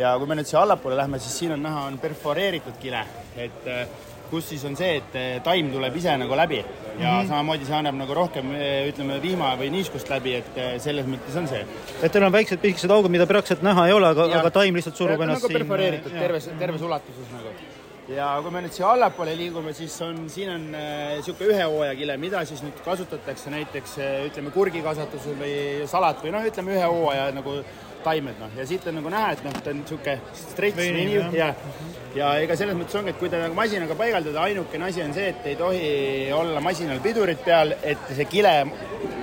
ja 0.00 0.14
kui 0.20 0.30
me 0.30 0.38
nüüd 0.40 0.50
siia 0.50 0.62
allapoole 0.64 0.98
lähme, 1.00 1.20
siis 1.22 1.38
siin 1.42 1.54
on 1.56 1.64
näha, 1.64 1.86
on 1.90 2.00
perforeeritud 2.02 2.80
kile, 2.82 3.04
et 3.36 3.70
kus 4.30 4.48
siis 4.52 4.64
on 4.68 4.76
see, 4.78 4.96
et 5.00 5.18
eh, 5.18 5.28
taim 5.44 5.70
tuleb 5.72 5.96
ise 5.98 6.14
nagu 6.20 6.36
läbi 6.36 6.60
ja 6.60 6.64
mm 6.64 7.04
-hmm. 7.04 7.28
samamoodi 7.28 7.66
see 7.68 7.76
annab 7.76 7.98
nagu 7.98 8.14
rohkem 8.14 8.54
eh, 8.54 8.88
ütleme, 8.90 9.20
vihma 9.22 9.54
või 9.60 9.70
niiskust 9.74 10.10
läbi, 10.10 10.34
et 10.40 10.56
eh, 10.56 10.74
selles 10.80 11.06
mõttes 11.06 11.36
on 11.38 11.48
see. 11.48 11.64
et 12.02 12.12
teil 12.12 12.24
on 12.24 12.32
väiksed 12.32 12.60
pisikesed 12.60 12.90
augud, 12.90 13.10
mida 13.10 13.26
praktiliselt 13.26 13.62
näha 13.62 13.86
ei 13.86 13.92
ole, 13.92 14.08
aga, 14.08 14.28
aga 14.40 14.50
taim 14.50 14.74
lihtsalt 14.74 14.96
surub 14.96 15.20
ennast 15.20 15.42
nagu 15.42 15.52
siin. 15.52 15.58
perforeeritud 15.58 16.12
terves, 16.12 16.50
terves 16.58 16.82
ulatuses 16.82 17.32
nagu 17.32 17.54
ja 18.08 18.26
kui 18.42 18.50
me 18.52 18.60
nüüd 18.60 18.72
siia 18.72 18.90
allapoole 18.92 19.36
liigume, 19.36 19.72
siis 19.72 19.94
on, 20.02 20.28
siin 20.28 20.50
on 20.50 20.66
niisugune 20.72 21.50
äh, 21.50 21.56
ühe 21.56 21.64
hooaja 21.64 21.94
kile, 21.96 22.16
mida 22.16 22.44
siis 22.44 22.62
nüüd 22.62 22.82
kasutatakse 22.84 23.50
näiteks 23.50 23.96
ütleme 24.28 24.50
kurgikasvatusel 24.50 25.38
või 25.40 25.56
salat 25.88 26.20
või 26.24 26.34
noh, 26.36 26.44
ütleme 26.44 26.76
ühe 26.76 26.84
hooaja 26.84 27.30
nagu 27.32 27.62
taimed, 28.04 28.36
noh, 28.40 28.52
ja 28.58 28.66
siit 28.68 28.86
on 28.90 28.98
nagu 28.98 29.10
näha, 29.12 29.32
et 29.34 29.42
noh, 29.46 29.56
ta 29.64 29.72
on 29.72 29.80
niisugune 29.80 30.14
strets 30.38 30.78
veniv 30.78 31.34
ja, 31.36 31.48
ja 32.16 32.30
ega 32.44 32.56
selles 32.58 32.76
mõttes 32.78 32.98
ongi, 33.00 33.14
et 33.14 33.20
kui 33.20 33.30
ta 33.32 33.40
nagu 33.42 33.56
masinaga 33.58 33.96
paigaldada, 33.98 34.44
ainukene 34.44 34.88
asi 34.88 35.02
on 35.04 35.14
see, 35.16 35.30
et 35.32 35.48
ei 35.50 35.56
tohi 35.58 35.90
olla 36.36 36.62
masinal 36.64 37.02
pidurit 37.04 37.42
peal, 37.44 37.74
et 37.82 38.08
see 38.12 38.28
kile 38.30 38.54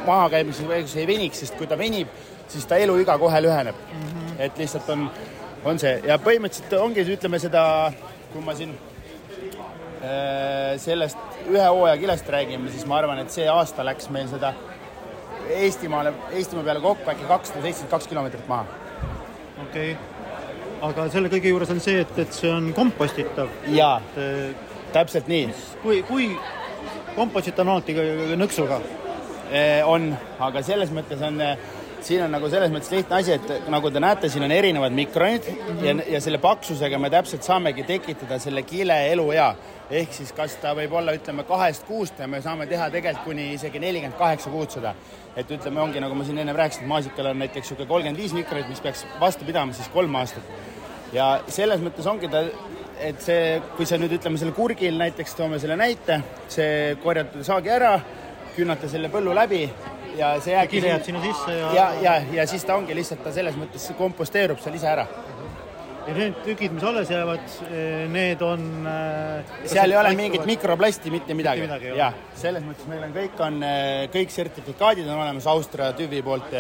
mahakäimiseks 0.08 0.96
ei 1.00 1.08
veniks, 1.10 1.44
sest 1.46 1.58
kui 1.60 1.70
ta 1.70 1.78
venib, 1.80 2.12
siis 2.52 2.68
ta 2.68 2.80
eluiga 2.82 3.18
kohe 3.22 3.42
lüheneb 3.44 3.76
mm. 3.76 4.08
-hmm. 4.08 4.40
et 4.48 4.58
lihtsalt 4.58 4.90
on, 4.90 5.10
on 5.66 5.80
see 5.80 6.02
ja 6.08 6.18
põhimõtteliselt 6.18 6.80
ongi, 6.80 7.06
ütleme 7.16 7.40
seda, 7.40 7.64
kui 8.34 8.44
ma 8.44 8.56
siin 8.56 8.74
äh, 10.02 10.76
sellest 10.82 11.18
ühe 11.50 11.68
hooaja 11.68 11.98
kilest 11.98 12.30
räägime, 12.30 12.72
siis 12.72 12.86
ma 12.86 12.98
arvan, 12.98 13.20
et 13.24 13.32
see 13.32 13.48
aasta 13.50 13.86
läks 13.86 14.10
meil 14.10 14.28
seda 14.32 14.54
Eestimaale, 15.50 16.14
Eestimaa 16.32 16.64
peale 16.64 16.82
kokku 16.84 17.12
äkki 17.12 17.28
kakssada 17.30 17.62
seitsekümmend 17.62 17.92
kaks 17.92 18.08
kilomeetrit 18.08 18.48
maha. 18.48 18.66
okei 19.64 19.92
okay., 19.92 19.96
aga 20.82 21.10
selle 21.14 21.30
kõige 21.30 21.52
juures 21.52 21.70
on 21.74 21.82
see, 21.84 22.02
et, 22.02 22.16
et 22.20 22.34
see 22.34 22.52
on 22.52 22.72
kompostitav. 22.78 23.52
jaa, 23.74 24.00
täpselt 24.94 25.30
nii. 25.32 25.52
kui, 25.84 26.02
kui 26.08 26.32
kompostit 27.16 27.60
on 27.60 27.76
alati 27.76 27.96
nõksuga? 28.40 28.82
on, 29.86 30.14
aga 30.40 30.62
selles 30.64 30.94
mõttes 30.96 31.22
on 31.28 31.42
siin 32.02 32.24
on 32.26 32.32
nagu 32.34 32.50
selles 32.50 32.72
mõttes 32.74 32.92
lihtne 32.94 33.18
asi, 33.20 33.36
et 33.36 33.70
nagu 33.70 33.92
te 33.92 34.02
näete, 34.02 34.30
siin 34.32 34.46
on 34.46 34.54
erinevad 34.54 34.96
mikronid 34.96 35.48
ja, 35.84 35.96
ja 36.16 36.22
selle 36.24 36.40
paksusega 36.42 37.00
me 37.00 37.12
täpselt 37.14 37.46
saamegi 37.46 37.86
tekitada 37.88 38.40
selle 38.42 38.64
kile 38.68 38.98
eluea. 39.12 39.52
Ehk 39.92 40.14
siis 40.16 40.32
kas 40.36 40.56
ta 40.62 40.72
võib 40.78 40.94
olla, 40.96 41.14
ütleme, 41.18 41.44
kahest 41.48 41.84
kuust 41.88 42.20
ja 42.20 42.28
me 42.32 42.42
saame 42.42 42.68
teha 42.70 42.88
tegelikult 42.94 43.26
kuni 43.28 43.52
isegi 43.56 43.80
nelikümmend 43.84 44.18
kaheksa 44.20 44.52
kuud 44.54 44.72
seda. 44.72 44.96
et 45.36 45.52
ütleme, 45.52 45.80
ongi 45.82 46.00
nagu 46.04 46.16
ma 46.16 46.26
siin 46.28 46.38
enne 46.44 46.54
rääkisin, 46.56 46.84
et 46.84 46.92
maasikal 46.92 47.32
on 47.32 47.40
näiteks 47.40 47.66
niisugune 47.66 47.88
kolmkümmend 47.88 48.20
viis 48.20 48.34
mikronit, 48.36 48.70
mis 48.70 48.82
peaks 48.84 49.06
vastu 49.20 49.46
pidama 49.46 49.74
siis 49.74 49.88
kolm 49.94 50.16
aastat. 50.16 50.44
ja 51.14 51.42
selles 51.48 51.84
mõttes 51.84 52.08
ongi 52.08 52.28
ta 52.32 52.46
et 53.02 53.22
see, 53.24 53.62
kui 53.78 53.88
sa 53.90 53.98
nüüd 53.98 54.14
ütleme 54.18 54.38
selle 54.38 54.54
kurgil 54.56 54.98
näiteks 55.00 55.36
toome 55.36 55.60
selle 55.60 55.78
näite, 55.80 56.22
see 56.52 56.96
korjata 57.04 57.44
saagi 57.44 57.72
ära, 57.74 57.96
küünata 58.56 58.90
selle 58.92 59.10
põllu 59.12 59.34
läbi 59.36 59.64
ja 60.18 60.36
see 60.44 60.54
jääbki 60.54 60.78
kile 60.78 60.92
jääb 60.92 61.06
sinna 61.08 61.24
sisse 61.24 61.56
ja 61.58 61.72
ja, 61.76 61.86
ja, 62.04 62.16
ja 62.40 62.48
siis 62.48 62.66
ta 62.68 62.76
ongi 62.78 62.96
lihtsalt, 62.96 63.24
ta 63.24 63.34
selles 63.34 63.58
mõttes 63.60 63.90
komposteerub 63.98 64.62
seal 64.62 64.78
ise 64.78 64.92
ära. 64.92 65.08
Ja 66.08 66.16
need 66.18 66.38
tükid, 66.46 66.74
mis 66.76 66.86
alles 66.88 67.12
jäävad, 67.14 67.56
need 68.12 68.42
on 68.46 68.66
äh, 68.90 69.54
seal 69.70 69.94
ei 69.94 70.00
ole 70.02 70.14
mingit 70.18 70.48
mikroplasti, 70.50 71.14
mitte 71.14 71.38
midagi, 71.38 71.66
midagi, 71.68 71.92
jah. 71.98 72.18
selles 72.38 72.66
mõttes 72.66 72.90
meil 72.90 73.06
on 73.06 73.16
kõik 73.16 73.44
on, 73.46 73.62
äh, 73.68 74.08
kõik 74.14 74.34
sertifikaadid 74.34 75.10
on 75.10 75.22
olemas 75.22 75.48
Austria 75.52 75.92
tüvi 75.98 76.24
poolt 76.26 76.54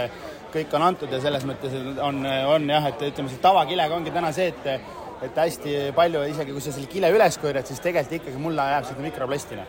kõik 0.52 0.74
on 0.78 0.86
antud 0.86 1.12
ja 1.14 1.22
selles 1.24 1.46
mõttes 1.48 1.74
on, 2.04 2.26
on 2.26 2.68
jah, 2.70 2.90
et 2.92 3.06
ütleme, 3.12 3.32
selle 3.32 3.46
tavakilega 3.46 3.96
ongi 3.96 4.14
täna 4.14 4.34
see, 4.36 4.52
et 4.52 5.00
et 5.22 5.36
hästi 5.38 5.74
palju, 5.94 6.24
isegi 6.32 6.54
kui 6.54 6.64
sa 6.66 6.72
selle 6.74 6.90
kile 6.90 7.12
üles 7.14 7.36
korjad, 7.38 7.68
siis 7.70 7.82
tegelikult 7.84 8.16
ikkagi 8.18 8.40
mulla 8.42 8.72
jääb 8.72 8.88
seda 8.90 9.04
mikroplastina 9.06 9.66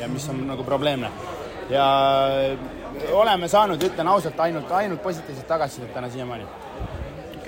ja 0.00 0.08
mis 0.10 0.26
on 0.30 0.40
nagu 0.48 0.64
probleemne. 0.66 1.10
ja 1.70 1.84
oleme 3.12 3.48
saanud, 3.48 3.82
ütlen 3.82 4.08
ausalt, 4.08 4.40
ainult, 4.40 4.72
ainult 4.72 5.02
positiivset 5.02 5.46
tagasisidet 5.46 5.94
täna 5.94 6.10
siiamaani. 6.10 6.46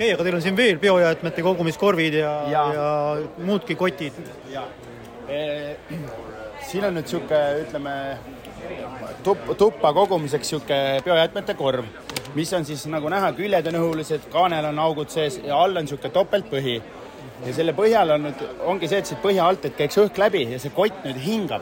Okei 0.01 0.13
okay,, 0.13 0.17
aga 0.17 0.25
teil 0.25 0.35
on 0.35 0.41
siin 0.41 0.55
veel 0.57 0.79
biojäätmete 0.81 1.43
kogumiskorvid 1.45 2.15
ja, 2.17 2.31
ja. 2.49 2.61
ja 2.73 2.85
muudki 3.45 3.75
kotid. 3.77 4.15
E, 5.29 5.41
siin 6.65 6.87
on 6.87 6.95
nüüd 6.97 7.05
niisugune, 7.05 7.41
ütleme, 7.61 7.93
tup-, 9.21 9.51
tuppa 9.59 9.93
kogumiseks 9.93 10.49
niisugune 10.49 11.03
biojäätmete 11.05 11.53
korv, 11.59 11.85
mis 12.33 12.53
on 12.57 12.65
siis 12.65 12.87
nagu 12.89 13.13
näha, 13.13 13.29
küljed 13.37 13.69
on 13.69 13.77
õhulised, 13.83 14.25
kaanel 14.33 14.71
on 14.71 14.81
augud 14.81 15.13
sees 15.13 15.37
ja 15.45 15.61
all 15.61 15.77
on 15.77 15.85
niisugune 15.85 16.13
topeltpõhi. 16.17 16.81
ja 17.45 17.53
selle 17.53 17.73
põhjal 17.77 18.15
on 18.15 18.25
nüüd, 18.25 18.41
ongi 18.69 18.89
see, 18.89 18.99
et 19.01 19.09
siit 19.09 19.21
põhja 19.21 19.45
alt, 19.49 19.63
et 19.65 19.77
käiks 19.77 19.97
õhk 20.01 20.17
läbi 20.17 20.47
ja 20.49 20.59
see 20.61 20.73
kott 20.73 21.05
nüüd 21.05 21.21
hingab. 21.21 21.61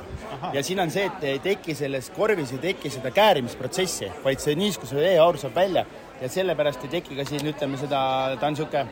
ja 0.54 0.63
siin 0.63 0.80
on 0.80 0.91
see, 0.91 1.12
et 1.12 1.28
ei 1.28 1.39
teki 1.43 1.75
selles 1.75 2.08
korvis, 2.15 2.56
ei 2.56 2.63
teki 2.71 2.91
seda 2.95 3.12
käärimisprotsessi, 3.12 4.13
vaid 4.23 4.39
see 4.39 4.56
niiskuse 4.56 4.95
veeaur 4.95 5.39
saab 5.43 5.60
välja 5.60 5.84
ja 6.21 6.29
sellepärast 6.29 6.84
ei 6.84 6.93
teki 6.99 7.17
ka 7.19 7.25
siin, 7.27 7.47
ütleme 7.53 7.79
seda, 7.79 7.99
ta 8.39 8.47
on 8.47 8.58
niisugune 8.58 8.86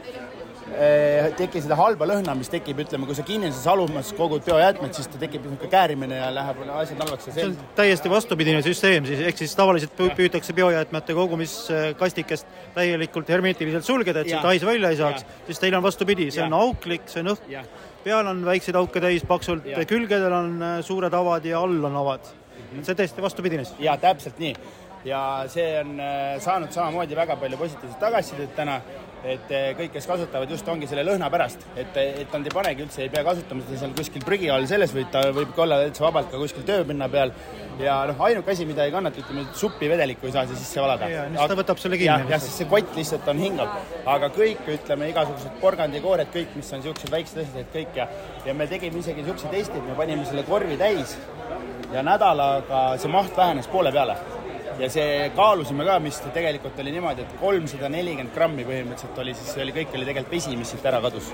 ei 0.76 1.32
teki 1.38 1.62
seda 1.63 1.78
halba 1.80 2.08
lõhna, 2.10 2.34
mis 2.38 2.50
tekib, 2.52 2.82
ütleme, 2.84 3.08
kui 3.08 3.16
sa 3.16 3.24
kinnises 3.26 3.63
alumas 3.72 4.10
kogud 4.18 4.44
biojäätmed, 4.46 4.94
siis 4.96 5.08
ta 5.08 5.20
tekib 5.22 5.46
niisugune 5.46 5.72
käärimine 5.72 6.18
ja 6.20 6.28
läheb 6.34 6.60
asjad 6.76 7.04
halvaks 7.04 7.30
see 7.32 7.46
on 7.48 7.54
täiesti 7.78 8.12
vastupidine 8.12 8.62
süsteem 8.66 9.08
siis, 9.08 9.22
ehk 9.30 9.40
siis 9.40 9.56
tavaliselt 9.56 9.94
püü- 9.98 10.12
püütakse 10.18 10.56
biojäätmete 10.58 11.16
kogumiskastikest 11.18 12.50
täielikult 12.76 13.30
hermeetiliselt 13.32 13.88
sulgeda, 13.88 14.22
et 14.22 14.32
Jaa. 14.32 14.42
sealt 14.42 14.52
hais 14.52 14.66
välja 14.68 14.92
ei 14.92 15.00
saaks, 15.00 15.24
siis 15.48 15.63
teil 15.63 15.78
on 15.80 15.86
vastupidi, 15.86 16.28
see 16.32 16.44
on 16.44 16.52
Jaa. 16.58 16.66
auklik, 16.68 17.08
see 17.12 17.24
on 17.24 17.32
õhk, 17.36 17.70
peal 18.04 18.34
on 18.34 18.44
väikseid 18.46 18.80
auke 18.80 19.04
täis 19.04 19.24
paksult, 19.28 19.66
Jaa. 19.72 19.86
külgedel 19.88 20.36
on 20.36 20.58
äh, 20.60 20.76
suured 20.86 21.16
avad 21.16 21.48
ja 21.48 21.63
all 21.63 21.80
on 21.92 21.96
avad. 22.04 22.28
Mhm. 22.58 22.84
see 22.84 22.96
täiesti 22.96 23.22
vastupidine 23.22 23.63
siis. 23.63 23.80
ja 23.80 23.96
täpselt 23.98 24.40
nii. 24.44 24.56
Ja 25.06 25.22
see 25.52 25.68
on 25.82 26.00
äh, 26.00 26.38
saanud 26.44 26.72
samamoodi 26.74 27.16
väga 27.18 27.36
palju 27.40 27.58
positiivset 27.60 28.00
tagasisidet 28.02 28.56
täna, 28.58 28.80
et 29.28 29.52
äh, 29.54 29.70
kõik, 29.78 29.92
kes 29.96 30.08
kasutavad, 30.10 30.50
just 30.52 30.68
ongi 30.72 30.88
selle 30.90 31.04
lõhna 31.08 31.30
pärast, 31.34 31.64
et, 31.76 31.96
et 31.98 32.34
nad 32.34 32.48
ei 32.48 32.54
panegi 32.54 32.86
üldse, 32.86 33.04
ei 33.06 33.12
pea 33.14 33.24
kasutama 33.28 33.66
seda 33.66 33.80
seal 33.82 33.96
kuskil 33.98 34.26
prügi 34.26 34.52
all 34.54 34.68
selles, 34.70 34.94
vaid 34.96 35.10
ta 35.14 35.24
võib 35.36 35.54
ka 35.56 35.64
olla 35.66 35.80
täitsa 35.84 36.06
vabalt 36.08 36.30
ka 36.32 36.42
kuskil 36.42 36.66
tööpinna 36.68 37.10
peal. 37.14 37.34
ja 37.82 37.98
noh, 38.10 38.22
ainuke 38.26 38.52
asi, 38.52 38.66
mida 38.66 38.86
ei 38.88 38.94
kannata, 38.94 39.22
ütleme, 39.22 39.46
suppi 39.58 39.90
vedelikku 39.90 40.30
ei 40.30 40.36
saa 40.36 40.46
siia 40.50 40.58
sisse 40.58 40.82
valada. 40.82 41.10
Siis 41.10 41.52
ta 41.52 41.60
võtab 41.60 41.82
selle 41.82 42.00
kinni 42.02 42.32
jah, 42.34 42.42
sest 42.42 42.64
see 42.64 42.70
kott 42.72 42.96
lihtsalt 42.98 43.28
on 43.34 43.42
hingav. 43.42 43.76
aga 44.06 44.32
kõik, 44.34 44.64
ütleme, 44.78 45.12
igasugused 45.14 45.60
porgandikoored, 45.62 46.34
kõik, 46.34 46.56
mis 46.58 46.74
on 46.74 46.82
niisugused 46.82 47.14
väiksed 47.14 47.44
asjad, 47.44 47.62
et 47.66 47.74
kõik 47.74 48.02
ja, 48.02 48.10
ja 48.46 48.58
me 48.58 48.70
tegime 48.70 49.04
isegi 49.04 49.22
niisuguse 49.22 49.54
testi, 49.54 49.78
et 49.78 49.92
me 49.92 49.98
panime 50.00 50.26
selle 50.26 50.46
korvi 50.48 50.80
täis 50.80 51.18
ja 51.94 52.04
nädalaga 52.04 52.82
see 53.00 53.12
maht 53.12 53.38
vähenes 53.38 53.70
poole 53.72 53.92
peale. 53.92 54.18
Ja 54.80 54.90
see 54.94 55.30
kaalusime 55.36 55.86
ka, 55.88 55.98
mis 56.04 56.20
tegelikult 56.34 56.78
oli 56.84 56.94
niimoodi, 56.94 57.26
et 57.26 57.40
kolmsada 57.42 57.90
nelikümmend 57.92 58.34
grammi 58.36 58.66
põhimõtteliselt 58.68 59.22
oli 59.24 59.34
siis, 59.38 59.54
see 59.54 59.63
oli, 59.66 59.74
kõik 59.76 59.96
oli 59.98 60.06
tegelikult 60.10 60.36
vesi, 60.36 60.54
mis 60.60 60.74
siit 60.74 60.86
ära 60.90 61.00
kadus. 61.04 61.32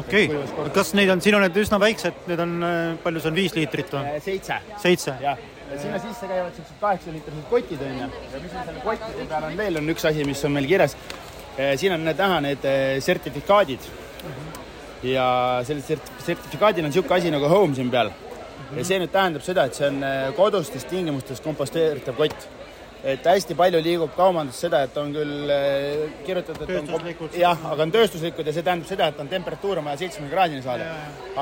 okei 0.00 0.30
okay., 0.30 0.70
kas 0.76 0.94
neid 0.96 1.12
on, 1.12 1.22
siin 1.24 1.36
on 1.38 1.44
need 1.46 1.60
üsna 1.60 1.80
väiksed, 1.82 2.24
need 2.30 2.42
on, 2.46 2.56
äh, 2.64 2.80
palju 3.04 3.22
see 3.22 3.32
on, 3.32 3.38
viis 3.42 3.56
liitrit 3.58 3.92
või? 3.92 4.14
Äh, 4.14 4.18
seitse 4.24 4.58
seitse? 4.82 5.16
jah, 5.22 5.44
ja 5.70 5.82
sinna 5.82 6.00
sisse 6.02 6.30
käivad 6.30 6.56
siuksed 6.56 6.80
kaheksaliitrised 6.80 7.46
kotid 7.52 7.86
onju 7.90 8.08
ja 8.08 8.42
mis 8.42 8.56
on 8.56 8.68
selle 8.70 8.84
kottide 8.86 9.30
peal 9.30 9.48
on 9.50 9.62
veel, 9.62 9.80
on 9.82 9.94
üks 9.96 10.08
asi, 10.08 10.26
mis 10.28 10.44
on 10.48 10.56
meil 10.56 10.68
kirjas. 10.70 10.96
siin 11.80 11.96
on 11.96 12.04
need 12.08 12.20
näha 12.20 12.42
need 12.44 12.68
sertifikaadid. 13.04 13.90
ja 15.06 15.26
sellel 15.66 15.84
sert- 15.84 16.14
sertifikaadil 16.24 16.86
on 16.86 16.94
niisugune 16.94 17.20
asi 17.20 17.34
nagu 17.34 17.48
home 17.52 17.76
siin 17.76 17.90
peal. 17.92 18.14
Ja 18.74 18.84
see 18.84 18.98
nüüd 19.00 19.12
tähendab 19.14 19.44
seda, 19.46 19.66
et 19.68 19.78
see 19.78 19.88
on 19.88 20.02
eh, 20.04 20.28
kodustes 20.36 20.86
tingimustes 20.90 21.42
komposteeritav 21.44 22.16
kott. 22.18 22.48
et 23.06 23.26
hästi 23.28 23.54
palju 23.54 23.78
liigub 23.84 24.14
kaubanduses 24.16 24.64
seda, 24.64 24.80
et 24.82 24.96
on 24.98 25.12
küll 25.14 25.50
eh, 25.52 26.16
kirjutatud, 26.26 26.66
Tööstuslikud. 26.66 27.36
jah, 27.38 27.66
aga 27.72 27.84
on 27.84 27.92
tööstuslikud 27.94 28.48
ja 28.48 28.54
see 28.56 28.64
tähendab 28.66 28.88
seda, 28.88 29.10
et 29.12 29.20
on 29.22 29.30
temperatuur 29.30 29.78
on 29.78 29.86
vaja 29.86 30.00
seitsmekümne 30.02 30.32
kraadini 30.32 30.64
saada. 30.64 30.88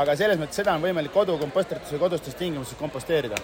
aga 0.02 0.16
selles 0.20 0.40
mõttes 0.40 0.60
seda 0.60 0.74
on 0.76 0.84
võimalik 0.84 1.14
kodukompostritus 1.14 1.94
või 1.94 2.04
kodustes 2.04 2.37
tingimustes 2.40 2.78
komposteerida. 2.78 3.40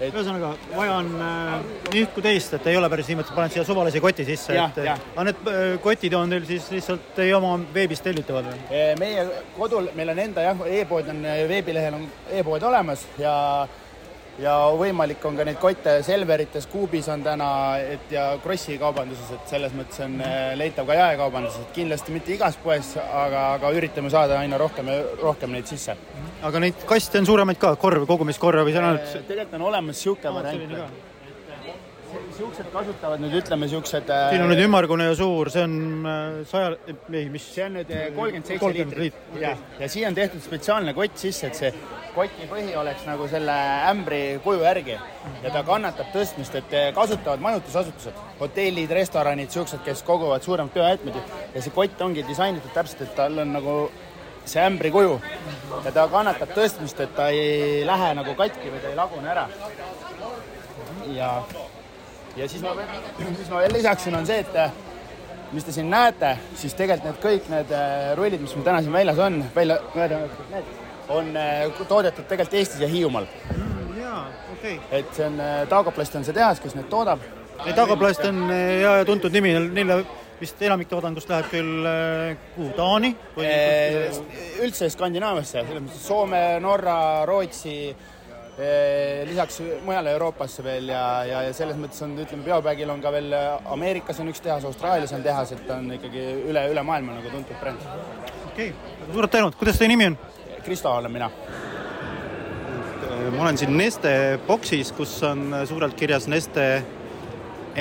Ühesõnaga, 0.00 0.52
vaja 0.74 0.98
on 1.00 1.08
äh, 1.24 1.70
ühte 2.02 2.24
teist, 2.24 2.52
et 2.58 2.66
ei 2.68 2.76
ole 2.76 2.90
päris 2.92 3.08
niimoodi, 3.08 3.30
et 3.32 3.38
paned 3.38 3.54
siia 3.54 3.64
suvalise 3.64 4.02
koti 4.04 4.26
sisse, 4.28 4.52
et 4.56 4.82
aga 4.84 5.24
need 5.28 5.48
äh, 5.52 5.64
kotid 5.84 6.18
on 6.18 6.34
teil 6.34 6.44
siis 6.48 6.68
lihtsalt 6.74 7.08
teie 7.16 7.32
oma 7.38 7.54
veebist 7.74 8.04
tellitavad 8.04 8.50
või? 8.50 8.84
Meie 9.00 9.26
kodul, 9.56 9.90
meil 9.96 10.12
on 10.12 10.22
enda 10.26 10.44
jah, 10.50 10.62
e-pood 10.82 11.10
on, 11.14 11.24
veebilehel 11.48 11.98
on 12.00 12.06
e-pood 12.36 12.68
olemas 12.68 13.06
ja 13.20 13.34
ja 14.42 14.54
võimalik 14.76 15.24
on 15.24 15.36
ka 15.38 15.46
neid 15.48 15.58
kotte 15.60 15.96
Selverites, 16.06 16.68
Coopis 16.72 17.08
on 17.12 17.24
täna, 17.24 17.48
et 17.80 18.12
ja 18.12 18.28
Krossi 18.42 18.78
kaubanduses, 18.80 19.30
et 19.32 19.52
selles 19.52 19.74
mõttes 19.76 20.02
on 20.04 20.18
eh, 20.20 20.52
leitav 20.58 20.88
ka 20.88 20.98
jaekaubanduses, 20.98 21.64
et 21.64 21.76
kindlasti 21.80 22.14
mitte 22.14 22.34
igas 22.36 22.58
poes, 22.62 22.94
aga, 23.06 23.46
aga 23.56 23.72
üritame 23.76 24.12
saada 24.12 24.40
aina 24.42 24.60
rohkem 24.60 24.92
ja 24.92 25.00
rohkem 25.22 25.56
neid 25.56 25.68
sisse. 25.70 25.96
Aga 26.46 26.62
neid 26.62 26.86
kaste 26.88 27.20
on 27.22 27.28
suuremaid 27.28 27.60
ka, 27.60 27.74
korv, 27.80 28.06
kogumiskorve 28.08 28.64
või 28.66 28.74
see 28.74 28.82
on 28.82 28.88
ainult 28.92 29.12
Eh, 29.16 29.28
tegelikult 29.28 29.58
on 29.58 29.68
olemas 29.72 30.00
niisugune 30.00 30.34
variant. 30.36 31.04
niisugused 32.16 32.70
kasutavad 32.72 33.20
nüüd 33.20 33.34
ütleme 33.40 33.66
niisugused 33.66 34.08
siin 34.12 34.44
on 34.44 34.50
nüüd 34.52 34.62
ümmargune 34.64 35.10
ja 35.10 35.18
suur, 35.18 35.50
see 35.52 35.66
on 35.66 36.06
äh, 36.06 36.40
saja, 36.48 36.72
ei, 37.10 37.28
mis? 37.32 37.50
See 37.54 37.66
on 37.66 37.78
nüüd 37.80 37.92
kolmkümmend 38.16 38.50
seitse 38.52 38.64
30 38.64 38.78
liitrit. 38.78 39.20
liitrit, 39.34 39.42
ja, 39.42 39.54
ja 39.82 39.92
siia 39.92 40.10
on 40.10 40.18
tehtud 40.18 40.44
spetsiaalne 40.44 40.94
kott 40.96 41.18
sisse, 41.20 41.50
et 41.50 41.58
see 41.58 41.72
koti 42.16 42.46
põhi 42.48 42.72
oleks 42.80 43.04
nagu 43.04 43.26
selle 43.28 43.54
ämbri 43.90 44.20
kuju 44.44 44.62
järgi. 44.64 44.96
Ja 45.44 45.52
ta 45.52 45.62
kannatab 45.66 46.08
tõstmist, 46.14 46.56
et 46.56 46.72
kasutavad 46.96 47.42
majutusasutused, 47.44 48.22
hotellid, 48.40 48.92
restoranid, 48.96 49.52
siuksed, 49.52 49.82
kes 49.84 50.00
koguvad 50.06 50.46
suuremaid 50.46 50.72
biojäätmeid 50.72 51.18
ja 51.54 51.62
see 51.62 51.74
kott 51.76 52.00
ongi 52.06 52.24
disainitud 52.28 52.72
täpselt, 52.72 53.04
et 53.04 53.14
tal 53.18 53.44
on 53.44 53.52
nagu 53.58 53.76
see 54.46 54.62
ämbri 54.62 54.90
kuju 54.94 55.18
ja 55.84 55.92
ta 55.92 56.06
kannatab 56.10 56.52
tõstmist, 56.56 57.00
et 57.02 57.14
ta 57.16 57.28
ei 57.34 57.84
lähe 57.86 58.12
nagu 58.18 58.34
katki 58.38 58.72
või 58.72 58.82
ta 58.82 58.90
ei 58.92 58.98
lagune 58.98 59.30
ära. 59.32 59.46
ja, 61.14 61.30
ja 62.36 62.48
siis 62.48 62.62
ma 62.62 62.74
siis 63.36 63.50
ma 63.50 63.62
veel 63.64 63.76
lisaksin, 63.78 64.14
on 64.14 64.26
see, 64.26 64.42
et 64.44 65.52
mis 65.52 65.64
te 65.64 65.72
siin 65.72 65.90
näete, 65.90 66.36
siis 66.58 66.74
tegelikult 66.74 67.12
need 67.12 67.22
kõik 67.22 67.50
need 67.52 67.72
eh, 67.74 68.10
rullid, 68.18 68.42
mis 68.42 68.54
meil 68.56 68.66
täna 68.66 68.82
siin 68.82 68.92
väljas 68.94 69.22
on, 69.28 69.40
välja, 69.54 69.78
need 69.94 70.74
on 71.08 71.32
eh, 71.38 71.82
toodetud 71.88 72.26
tegelikult 72.26 72.60
Eestis 72.60 72.82
ja 72.82 72.90
Hiiumaal. 72.90 73.26
jaa, 74.00 74.26
okei 74.52 74.78
okay.. 74.78 75.00
et 75.00 75.14
see 75.14 75.26
on, 75.26 75.42
Taugoplast 75.70 76.18
on 76.18 76.26
see 76.26 76.36
tehas, 76.36 76.62
kes 76.62 76.78
neid 76.78 76.90
toodab. 76.92 77.24
Tagaplast 77.56 78.24
on 78.28 78.42
äh, 78.50 78.58
hea 78.82 78.90
ja 79.00 79.04
tuntud 79.08 79.32
nimi, 79.32 79.54
neile 79.72 80.02
vist 80.40 80.60
enamik 80.62 80.90
toodangust 80.90 81.30
läheb 81.32 81.48
küll 81.52 81.86
äh, 81.88 82.34
kuhu, 82.56 82.72
Taani 82.76 83.12
või 83.36 83.46
Eh, 83.46 84.18
üldse 84.64 84.90
Skandinaaviasse, 84.92 85.62
selles 85.64 85.82
mõttes 85.86 86.04
Soome, 86.06 86.42
Norra, 86.64 86.98
Rootsi, 87.28 87.78
lisaks 89.28 89.58
mujale 89.84 90.14
Euroopasse 90.16 90.62
veel 90.64 90.88
ja, 90.88 91.02
ja, 91.28 91.42
ja 91.44 91.52
selles 91.52 91.76
mõttes 91.76 92.00
on, 92.06 92.14
ütleme, 92.22 92.40
Biobaggil 92.46 92.88
on 92.88 93.02
ka 93.04 93.12
veel 93.12 93.34
Ameerikas 93.74 94.22
on 94.22 94.30
üks 94.32 94.40
tehas, 94.40 94.64
Austraalias 94.64 95.12
on 95.12 95.24
tehas, 95.24 95.52
et 95.52 95.66
ta 95.68 95.76
on 95.76 95.90
ikkagi 95.98 96.22
üle, 96.48 96.62
üle 96.72 96.84
maailma 96.88 97.18
nagu 97.18 97.32
tuntud 97.34 97.60
bränd. 97.60 97.84
okei 98.48 98.70
okay., 98.72 99.10
suured 99.12 99.34
tänud, 99.34 99.58
kuidas 99.60 99.76
teie 99.76 99.92
nimi 99.92 100.08
on? 100.08 100.16
Kristo 100.64 100.90
olen 100.90 101.12
mina. 101.12 101.28
ma 103.36 103.42
olen 103.42 103.58
siin 103.60 103.76
Neste 103.76 104.38
boksis, 104.48 104.92
kus 104.96 105.18
on 105.22 105.52
suurelt 105.68 105.94
kirjas 105.98 106.24
Neste 106.26 106.82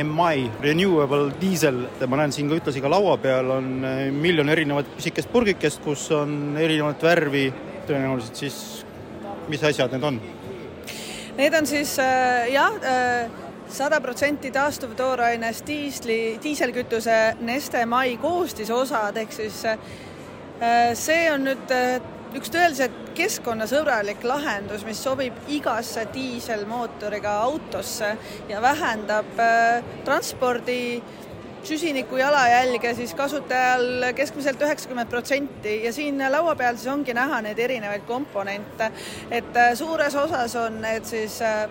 MI 0.03 0.49
Renewable 0.61 1.31
Diesel, 1.39 1.77
ma 2.07 2.19
näen 2.19 2.33
siin 2.35 2.49
ka 2.51 2.57
ühtlasi 2.57 2.81
ka 2.83 2.91
laua 2.91 3.15
peal 3.21 3.51
on 3.57 3.69
äh, 3.87 4.01
miljon 4.11 4.51
erinevat 4.51 4.89
pisikest 4.97 5.31
purgikest, 5.31 5.79
kus 5.85 6.09
on 6.15 6.57
erinevat 6.59 7.03
värvi, 7.03 7.45
tõenäoliselt 7.87 8.41
siis, 8.43 8.57
mis 9.51 9.63
asjad 9.63 9.95
need 9.95 10.07
on? 10.07 10.19
Need 11.35 11.55
on 11.55 11.67
siis 11.67 11.95
äh, 12.03 12.49
jah, 12.51 12.75
sada 13.71 14.01
protsenti 14.03 14.51
taastuv 14.55 14.97
tooraines 14.99 15.63
diisli, 15.67 16.19
diiselkütuse 16.43 17.19
Neste 17.47 17.85
Mai 17.89 18.17
koostisosad, 18.21 19.17
ehk 19.23 19.33
siis 19.35 19.63
see 20.95 21.23
on 21.31 21.49
nüüd 21.49 21.73
üks 22.35 22.51
tõeliselt 22.51 23.11
keskkonnasõbralik 23.15 24.23
lahendus, 24.27 24.83
mis 24.87 24.99
sobib 25.01 25.35
igasse 25.51 26.05
diiselmootoriga 26.13 27.37
autosse 27.45 28.09
ja 28.49 28.61
vähendab 28.63 29.39
äh, 29.39 29.85
transpordi 30.07 30.79
süsiniku 31.65 32.19
jalajälge 32.19 32.91
siis 32.97 33.13
kasutajal 33.17 34.11
keskmiselt 34.15 34.61
üheksakümmend 34.61 35.09
protsenti. 35.09 35.79
Ja 35.85 35.93
siin 35.93 36.19
laua 36.31 36.55
peal 36.59 36.77
siis 36.77 36.91
ongi 36.93 37.15
näha 37.15 37.39
neid 37.45 37.59
erinevaid 37.59 38.05
komponente, 38.09 38.91
et 39.31 39.55
äh, 39.55 39.71
suures 39.79 40.15
osas 40.15 40.57
on 40.59 40.81
need 40.83 41.07
siis 41.07 41.39
äh, 41.41 41.65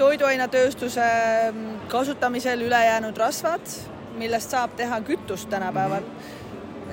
toiduainetööstuse 0.00 1.06
mm, 1.52 1.86
kasutamisel 1.92 2.64
ülejäänud 2.66 3.16
rasvad, 3.18 3.76
millest 4.18 4.56
saab 4.56 4.74
teha 4.78 5.00
kütust 5.06 5.50
tänapäeval. 5.52 6.02
Mm. 6.02 6.18
-hmm 6.18 6.37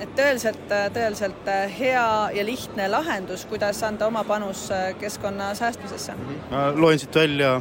et 0.00 0.12
tõeliselt, 0.16 0.66
tõeliselt 0.94 1.50
hea 1.78 2.06
ja 2.36 2.44
lihtne 2.44 2.88
lahendus, 2.92 3.46
kuidas 3.48 3.82
anda 3.86 4.08
oma 4.10 4.24
panus 4.24 4.68
keskkonna 5.00 5.54
säästmisesse. 5.54 6.14
ma 6.50 6.68
loen 6.76 6.98
siit 6.98 7.14
välja, 7.14 7.60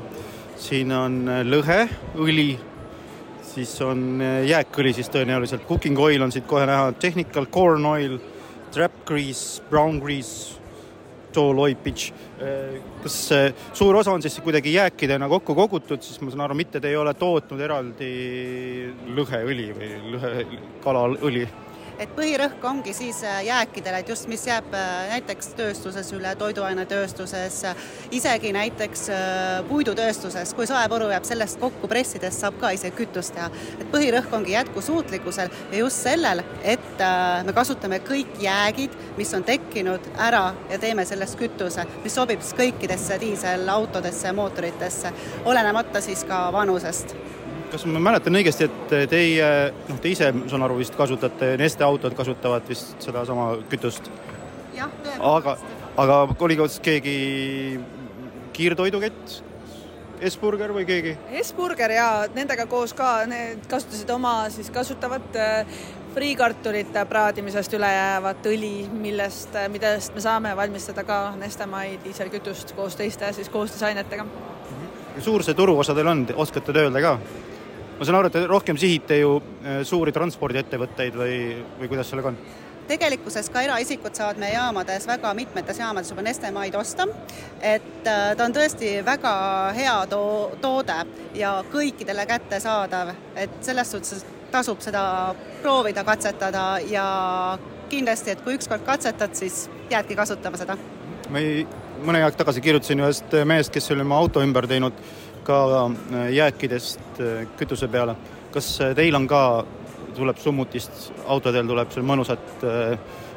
siin 0.58 0.91
on 0.91 1.21
lõhe, 1.48 1.86
õli, 2.15 2.50
siis 3.54 3.71
on 3.86 4.21
jääkõli 4.45 4.93
siis 4.93 5.10
tõenäoliselt, 5.13 5.67
cooking 5.67 6.00
oil 6.00 6.21
on 6.26 6.32
siit 6.32 6.48
kohe 6.48 6.65
näha, 6.67 6.91
technical 7.00 7.48
corn 7.52 7.86
oil, 7.86 8.19
trap 8.76 9.04
grease, 9.08 9.63
brown 9.69 10.00
grease, 10.04 10.60
tall 11.36 11.60
oil 11.60 11.76
pitch. 11.84 12.12
kas 13.04 13.17
suur 13.74 13.95
osa 13.95 14.12
on 14.12 14.24
siis 14.24 14.39
kuidagi 14.43 14.74
jääkidena 14.74 15.30
kokku 15.32 15.56
kogutud, 15.56 16.04
siis 16.04 16.19
ma 16.21 16.32
saan 16.32 16.48
aru, 16.48 16.58
mitte 16.60 16.80
te 16.84 16.91
ei 16.91 16.98
ole 17.00 17.13
tootnud 17.15 17.62
eraldi 17.62 18.10
lõheõli 19.15 19.69
või 19.76 19.93
lõhe, 20.15 20.34
kalaõli? 20.84 21.48
Et 22.00 22.12
põhirõhk 22.16 22.64
ongi 22.68 22.94
siis 22.96 23.22
äh, 23.24 23.42
jääkidele, 23.48 24.02
et 24.04 24.10
just 24.10 24.28
mis 24.32 24.44
jääb 24.48 24.74
äh, 24.76 25.10
näiteks 25.14 25.54
tööstuses 25.58 26.12
üle, 26.16 26.34
toiduainetööstuses, 26.40 27.62
isegi 28.16 28.52
näiteks 28.56 29.08
äh, 29.14 29.62
puidutööstuses, 29.70 30.54
kui 30.58 30.68
soepuru 30.68 31.10
jääb 31.14 31.28
sellest 31.28 31.60
kokku 31.62 31.90
pressides, 31.92 32.40
saab 32.42 32.60
ka 32.62 32.74
ise 32.76 32.92
kütust 32.96 33.36
teha. 33.36 33.50
et 33.80 33.88
põhirõhk 33.92 34.34
ongi 34.36 34.56
jätkusuutlikkusel 34.56 35.54
ja 35.72 35.78
just 35.80 36.04
sellel, 36.04 36.44
et 36.64 37.04
me 37.46 37.54
kasutame 37.54 38.00
kõik 38.06 38.40
jäägid, 38.42 38.96
mis 39.18 39.34
on 39.34 39.44
tekkinud 39.44 40.12
ära 40.18 40.54
ja 40.70 40.80
teeme 40.80 41.06
sellest 41.06 41.40
kütuse, 41.40 41.86
mis 42.04 42.16
sobib 42.16 42.44
siis 42.44 42.58
kõikidesse 42.58 43.20
diiselautodesse 43.22 44.28
ja 44.28 44.34
mootoritesse, 44.34 45.14
olenemata 45.46 46.02
siis 46.02 46.24
ka 46.28 46.48
vanusest 46.54 47.16
kas 47.71 47.86
ma 47.89 48.01
mäletan 48.10 48.38
õigesti, 48.38 48.69
et 48.69 48.95
teie, 49.12 49.49
noh, 49.89 49.99
te 50.01 50.12
ise, 50.12 50.32
ma 50.36 50.49
saan 50.51 50.65
aru, 50.67 50.78
vist 50.82 50.95
kasutate, 50.97 51.56
Neste 51.62 51.86
autod 51.88 52.15
kasutavad 52.17 52.67
vist 52.69 52.95
sedasama 53.04 53.54
kütust? 53.71 54.12
jah, 54.75 54.91
aga, 55.23 55.58
aga 55.97 56.21
oli 56.47 56.58
ka 56.60 56.67
keegi 56.84 57.17
kiirtoidukett, 58.56 59.41
Hesburger 60.21 60.71
või 60.71 60.86
keegi? 60.88 61.13
Hesburger 61.34 61.91
jaa, 61.91 62.25
nendega 62.36 62.65
koos 62.71 62.93
ka, 62.95 63.25
need 63.28 63.65
kasutasid 63.71 64.12
oma 64.15 64.36
siis 64.54 64.69
kasutavat 64.73 65.36
äh, 65.39 65.80
friikartulite 66.15 67.04
praadimisest 67.10 67.73
üle 67.75 67.89
jäävat 67.91 68.47
õli, 68.47 68.88
millest, 68.95 69.56
äh, 69.60 69.67
millest 69.71 70.15
me 70.15 70.23
saame 70.23 70.54
valmistada 70.56 71.04
ka 71.08 71.19
Nestemai 71.39 71.97
diiselkütust 72.06 72.71
koos 72.78 72.95
teiste 72.95 73.34
siis 73.36 73.51
koostisainetega. 73.51 74.25
suur 75.19 75.43
see 75.43 75.54
turuosa 75.56 75.95
teil 75.95 76.08
on, 76.08 76.25
oskate 76.36 76.73
te 76.73 76.88
öelda 76.88 77.04
ka? 77.04 77.17
Ma 78.00 78.06
saan 78.06 78.20
aru, 78.20 78.30
et 78.30 78.36
te 78.36 78.46
rohkem 78.50 78.78
sihite 78.80 79.20
ju 79.22 79.40
äh, 79.40 79.82
suuri 79.88 80.14
transpordiettevõtteid 80.16 81.18
või, 81.20 81.40
või 81.80 81.92
kuidas 81.92 82.12
sellega 82.12 82.34
on? 82.34 82.40
tegelikkuses 82.86 83.48
ka 83.50 83.64
eraisikud 83.66 84.14
saavad 84.14 84.38
meie 84.38 84.54
jaamades, 84.54 85.08
väga 85.10 85.32
mitmetes 85.34 85.80
jaamades 85.82 86.12
juba 86.12 86.22
Nestemaid 86.26 86.76
osta, 86.78 87.08
et 87.62 88.08
äh, 88.10 88.34
ta 88.38 88.46
on 88.46 88.54
tõesti 88.54 89.00
väga 89.06 89.32
hea 89.78 89.96
to-, 90.12 90.52
toode 90.62 91.00
ja 91.38 91.56
kõikidele 91.72 92.28
kättesaadav, 92.30 93.16
et 93.42 93.56
selles 93.66 93.96
suhtes 93.96 94.26
tasub 94.54 94.84
seda 94.86 95.06
proovida, 95.64 96.04
katsetada 96.06 96.68
ja 96.90 97.08
kindlasti, 97.90 98.36
et 98.36 98.46
kui 98.46 98.60
ükskord 98.60 98.86
katsetad, 98.86 99.34
siis 99.38 99.66
jäädki 99.90 100.16
kasutama 100.16 100.62
seda. 100.62 100.78
ma 101.30 101.42
ei, 101.42 101.66
mõne 102.06 102.22
aeg 102.22 102.38
tagasi 102.38 102.62
kirjutasin 102.62 103.02
ühest 103.02 103.34
mehest, 103.50 103.74
kes 103.74 103.92
oli 103.96 104.06
oma 104.06 104.18
auto 104.22 104.44
ümber 104.46 104.68
teinud 104.70 104.94
ka 105.46 105.86
äh, 105.86 106.30
jääkidest 106.34 107.20
äh, 107.20 107.48
kütuse 107.58 107.88
peale. 107.88 108.16
kas 108.52 108.82
äh, 108.82 108.96
teil 108.96 109.16
on 109.16 109.28
ka, 109.28 109.66
tuleb 110.16 110.38
summutist, 110.40 111.12
autodel 111.28 111.68
tuleb 111.68 111.92
seal 111.92 112.06
mõnusat 112.08 112.64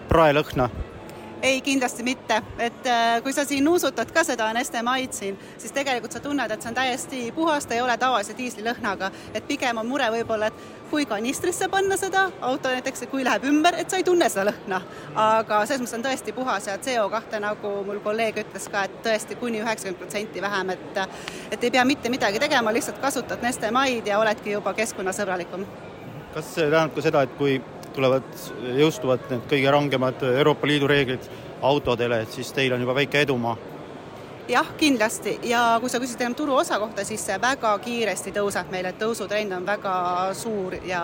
praelõhna? 0.09 0.69
Ei, 1.43 1.61
kindlasti 1.61 2.03
mitte, 2.03 2.43
et 2.59 2.87
äh, 2.87 3.23
kui 3.23 3.33
sa 3.33 3.45
siin 3.45 3.65
nuusutad 3.65 4.11
ka 4.15 4.25
seda 4.25 4.49
Neste 4.57 4.83
maid 4.83 5.13
siin, 5.13 5.39
siis 5.59 5.73
tegelikult 5.73 6.13
sa 6.13 6.21
tunned, 6.21 6.51
et 6.51 6.63
see 6.63 6.71
on 6.71 6.77
täiesti 6.77 7.21
puhas, 7.37 7.67
ta 7.67 7.77
ei 7.77 7.83
ole 7.85 7.97
tavalise 7.99 8.35
diislilõhnaga, 8.39 9.11
et 9.35 9.47
pigem 9.47 9.79
on 9.79 9.87
mure 9.87 10.09
võib-olla, 10.15 10.49
et 10.49 10.91
kui 10.91 11.07
kanistrisse 11.07 11.69
panna 11.69 11.97
seda 12.01 12.25
auto 12.41 12.73
näiteks, 12.73 13.07
kui 13.13 13.25
läheb 13.25 13.45
ümber, 13.51 13.77
et 13.79 13.91
sa 13.91 14.01
ei 14.01 14.07
tunne 14.07 14.29
seda 14.33 14.49
lõhna. 14.51 14.81
aga 15.15 15.61
selles 15.67 15.83
mõttes 15.83 15.99
on 15.99 16.07
tõesti 16.07 16.35
puhas 16.35 16.67
ja 16.67 16.79
CO2 16.79 17.43
nagu 17.45 17.73
mul 17.87 18.01
kolleeg 18.05 18.41
ütles 18.45 18.69
ka, 18.73 18.85
et 18.89 19.01
tõesti 19.05 19.37
kuni 19.37 19.63
üheksakümmend 19.63 20.01
protsenti 20.01 20.43
vähem, 20.43 20.71
et 20.71 21.03
et 21.53 21.65
ei 21.65 21.71
pea 21.71 21.85
mitte 21.85 22.09
midagi 22.09 22.39
tegema, 22.39 22.73
lihtsalt 22.73 23.01
kasutad 23.01 23.43
Neste 23.43 23.71
maid 23.71 24.07
ja 24.07 24.19
oledki 24.19 24.51
juba 24.57 24.75
keskkonnasõbralikum. 24.75 25.67
kas 26.35 26.55
see 26.55 26.71
tähendab 26.71 26.95
ka 26.95 27.03
seda, 27.03 27.23
et 27.23 27.37
kui 27.39 27.61
tulevad, 27.99 28.29
jõustuvad 28.79 29.27
need 29.33 29.49
kõige 29.51 29.75
rangemad 29.75 30.23
Euroopa 30.31 30.71
Liidu 30.71 30.91
reeglid 30.91 31.27
autodele, 31.63 32.23
et 32.23 32.39
siis 32.39 32.53
teil 32.55 32.75
on 32.77 32.87
juba 32.87 32.95
väike 33.01 33.27
edumaa? 33.27 33.57
jah, 34.49 34.69
kindlasti 34.81 35.35
ja 35.45 35.61
kui 35.81 35.91
sa 35.93 35.99
küsisid 36.01 36.23
enam 36.25 36.35
turuosa 36.39 36.79
kohta, 36.81 37.05
siis 37.05 37.21
see 37.27 37.37
väga 37.43 37.75
kiiresti 37.85 38.33
tõuseb 38.33 38.71
meil, 38.73 38.87
et 38.89 38.97
tõusutrend 39.01 39.53
on 39.53 39.67
väga 39.67 39.95
suur 40.39 40.79
ja 40.89 41.03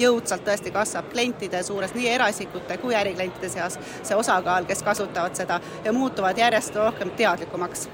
jõudsalt 0.00 0.42
tõesti 0.48 0.72
kasvab 0.74 1.12
klientide 1.12 1.62
suures, 1.62 1.94
nii 1.94 2.08
eraisikute 2.16 2.80
kui 2.82 2.96
äriklientide 2.98 3.52
seas, 3.52 3.78
see 4.02 4.18
osakaal, 4.18 4.66
kes 4.66 4.82
kasutavad 4.82 5.38
seda 5.38 5.60
ja 5.84 5.92
muutuvad 5.94 6.38
järjest 6.38 6.74
rohkem 6.80 7.14
teadlikumaks. 7.20 7.86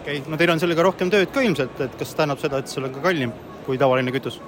okei 0.00 0.20
okay., 0.20 0.30
no 0.30 0.38
teil 0.38 0.54
on 0.54 0.62
sellega 0.62 0.86
rohkem 0.86 1.10
tööd 1.10 1.34
ka 1.34 1.42
ilmselt, 1.42 1.80
et 1.88 1.98
kas 1.98 2.14
tähendab 2.14 2.38
seda, 2.44 2.62
et 2.62 2.70
see 2.70 2.84
on 2.84 2.94
ka 2.94 3.02
kallim 3.10 3.34
kui 3.66 3.82
tavaline 3.82 4.14
kütus? 4.14 4.38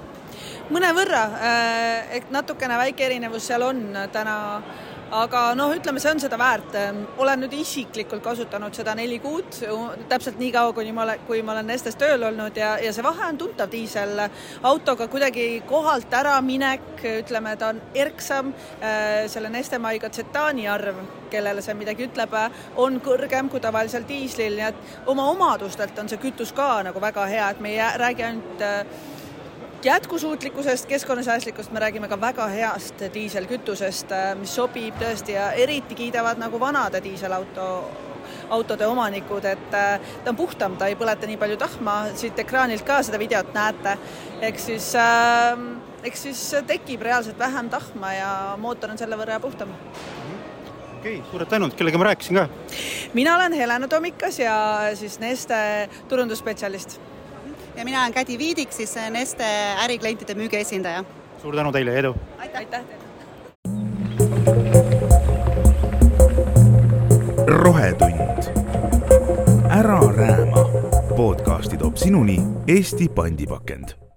Mõnevõrra, 0.71 1.25
äh, 1.35 2.15
et 2.17 2.31
natukene 2.31 2.77
väike 2.79 3.05
erinevus 3.05 3.47
seal 3.47 3.65
on 3.67 3.83
täna, 4.11 4.37
aga 5.11 5.41
noh, 5.59 5.73
ütleme, 5.75 5.99
see 5.99 6.11
on 6.13 6.21
seda 6.23 6.37
väärt. 6.39 6.75
olen 7.17 7.41
nüüd 7.43 7.53
isiklikult 7.53 8.23
kasutanud 8.23 8.75
seda 8.75 8.95
neli 8.95 9.19
kuud, 9.19 9.57
täpselt 10.09 10.39
nii 10.39 10.51
kaua, 10.55 10.73
kuni 10.73 10.93
ma 10.95 11.03
olen, 11.03 11.19
kui 11.27 11.41
ma 11.41 11.51
olen 11.51 11.67
Nestes 11.67 11.95
tööl 11.99 12.23
olnud 12.23 12.55
ja, 12.57 12.77
ja 12.79 12.93
see 12.93 13.03
vahe 13.03 13.27
on 13.27 13.37
tuntav 13.37 13.71
diiselautoga 13.71 15.07
kuidagi 15.11 15.63
kohalt 15.67 16.13
äraminek, 16.13 17.03
ütleme, 17.19 17.57
ta 17.59 17.73
on 17.73 17.81
erksam, 17.95 18.53
äh, 18.79 19.27
selle 19.27 19.51
Nestemaiga 19.51 20.09
tsetaani 20.09 20.67
arv, 20.71 21.03
kellele 21.31 21.61
see 21.61 21.75
midagi 21.75 22.07
ütleb, 22.07 22.35
on 22.79 23.01
kõrgem 23.03 23.51
kui 23.51 23.59
tavalisel 23.59 24.07
diislil, 24.07 24.55
nii 24.55 24.69
et 24.71 25.07
oma 25.11 25.27
omadustelt 25.31 25.99
on 25.99 26.11
see 26.11 26.23
kütus 26.23 26.55
ka 26.55 26.77
nagu 26.87 27.03
väga 27.03 27.27
hea, 27.27 27.49
et 27.51 27.59
me 27.59 27.75
ei 27.75 27.97
räägi 27.99 28.29
ainult 28.29 28.63
äh, 28.63 28.85
jätkusuutlikkusest, 29.85 30.85
keskkonnasäästlikust 30.85 31.71
me 31.71 31.79
räägime 31.79 32.07
ka 32.07 32.21
väga 32.21 32.47
heast 32.47 33.01
diiselkütusest, 33.13 34.11
äh, 34.11 34.35
mis 34.37 34.55
sobib 34.55 34.95
tõesti 35.01 35.33
ja 35.33 35.51
eriti 35.51 35.95
kiidavad 35.95 36.37
nagu 36.37 36.59
vanade 36.59 37.01
diiselauto 37.03 37.67
autode 38.49 38.85
omanikud, 38.87 39.45
et 39.45 39.73
äh, 39.73 39.99
ta 40.23 40.29
on 40.29 40.37
puhtam, 40.37 40.77
ta 40.77 40.87
ei 40.87 40.95
põleta 40.95 41.27
nii 41.27 41.37
palju 41.41 41.57
tahma, 41.57 41.95
siit 42.15 42.39
ekraanilt 42.39 42.85
ka 42.85 43.01
seda 43.03 43.19
videot 43.19 43.53
näete, 43.57 43.97
ehk 44.41 44.59
siis 44.59 44.93
äh, 44.99 45.57
eks 46.03 46.27
siis 46.27 46.41
tekib 46.67 47.01
reaalselt 47.01 47.39
vähem 47.39 47.69
tahma 47.69 48.13
ja 48.13 48.31
mootor 48.61 48.93
on 48.93 49.01
selle 49.01 49.17
võrra 49.17 49.39
puhtam. 49.41 49.73
Okei 50.99 51.17
okay,, 51.17 51.29
suured 51.31 51.49
tänud, 51.49 51.73
kellega 51.77 51.97
ma 51.97 52.11
rääkisin 52.11 52.37
ka? 52.37 52.47
mina 53.13 53.35
olen 53.35 53.53
Helena 53.57 53.87
Tomikas 53.87 54.37
ja 54.39 54.53
siis 54.95 55.17
Neste 55.19 55.89
turundusspetsialist 56.09 56.99
ja 57.75 57.85
mina 57.85 58.01
olen 58.01 58.13
Kädi 58.13 58.37
Viidik, 58.37 58.71
siis 58.71 58.95
Neste 59.09 59.43
äriklientide 59.83 60.33
müügiesindaja. 60.33 61.03
suur 61.41 61.55
tänu 61.55 61.71
teile 61.71 61.91
ja 61.91 61.99
edu! 61.99 62.15
aitäh, 62.39 62.59
aitäh 62.59 62.81
teile! 62.83 63.01
rohetund. 67.47 68.43
ära 69.69 69.99
rääma. 70.15 70.69
podcasti 71.15 71.77
toob 71.77 71.95
sinuni 71.95 72.39
Eesti 72.67 73.09
pandipakend 73.09 74.10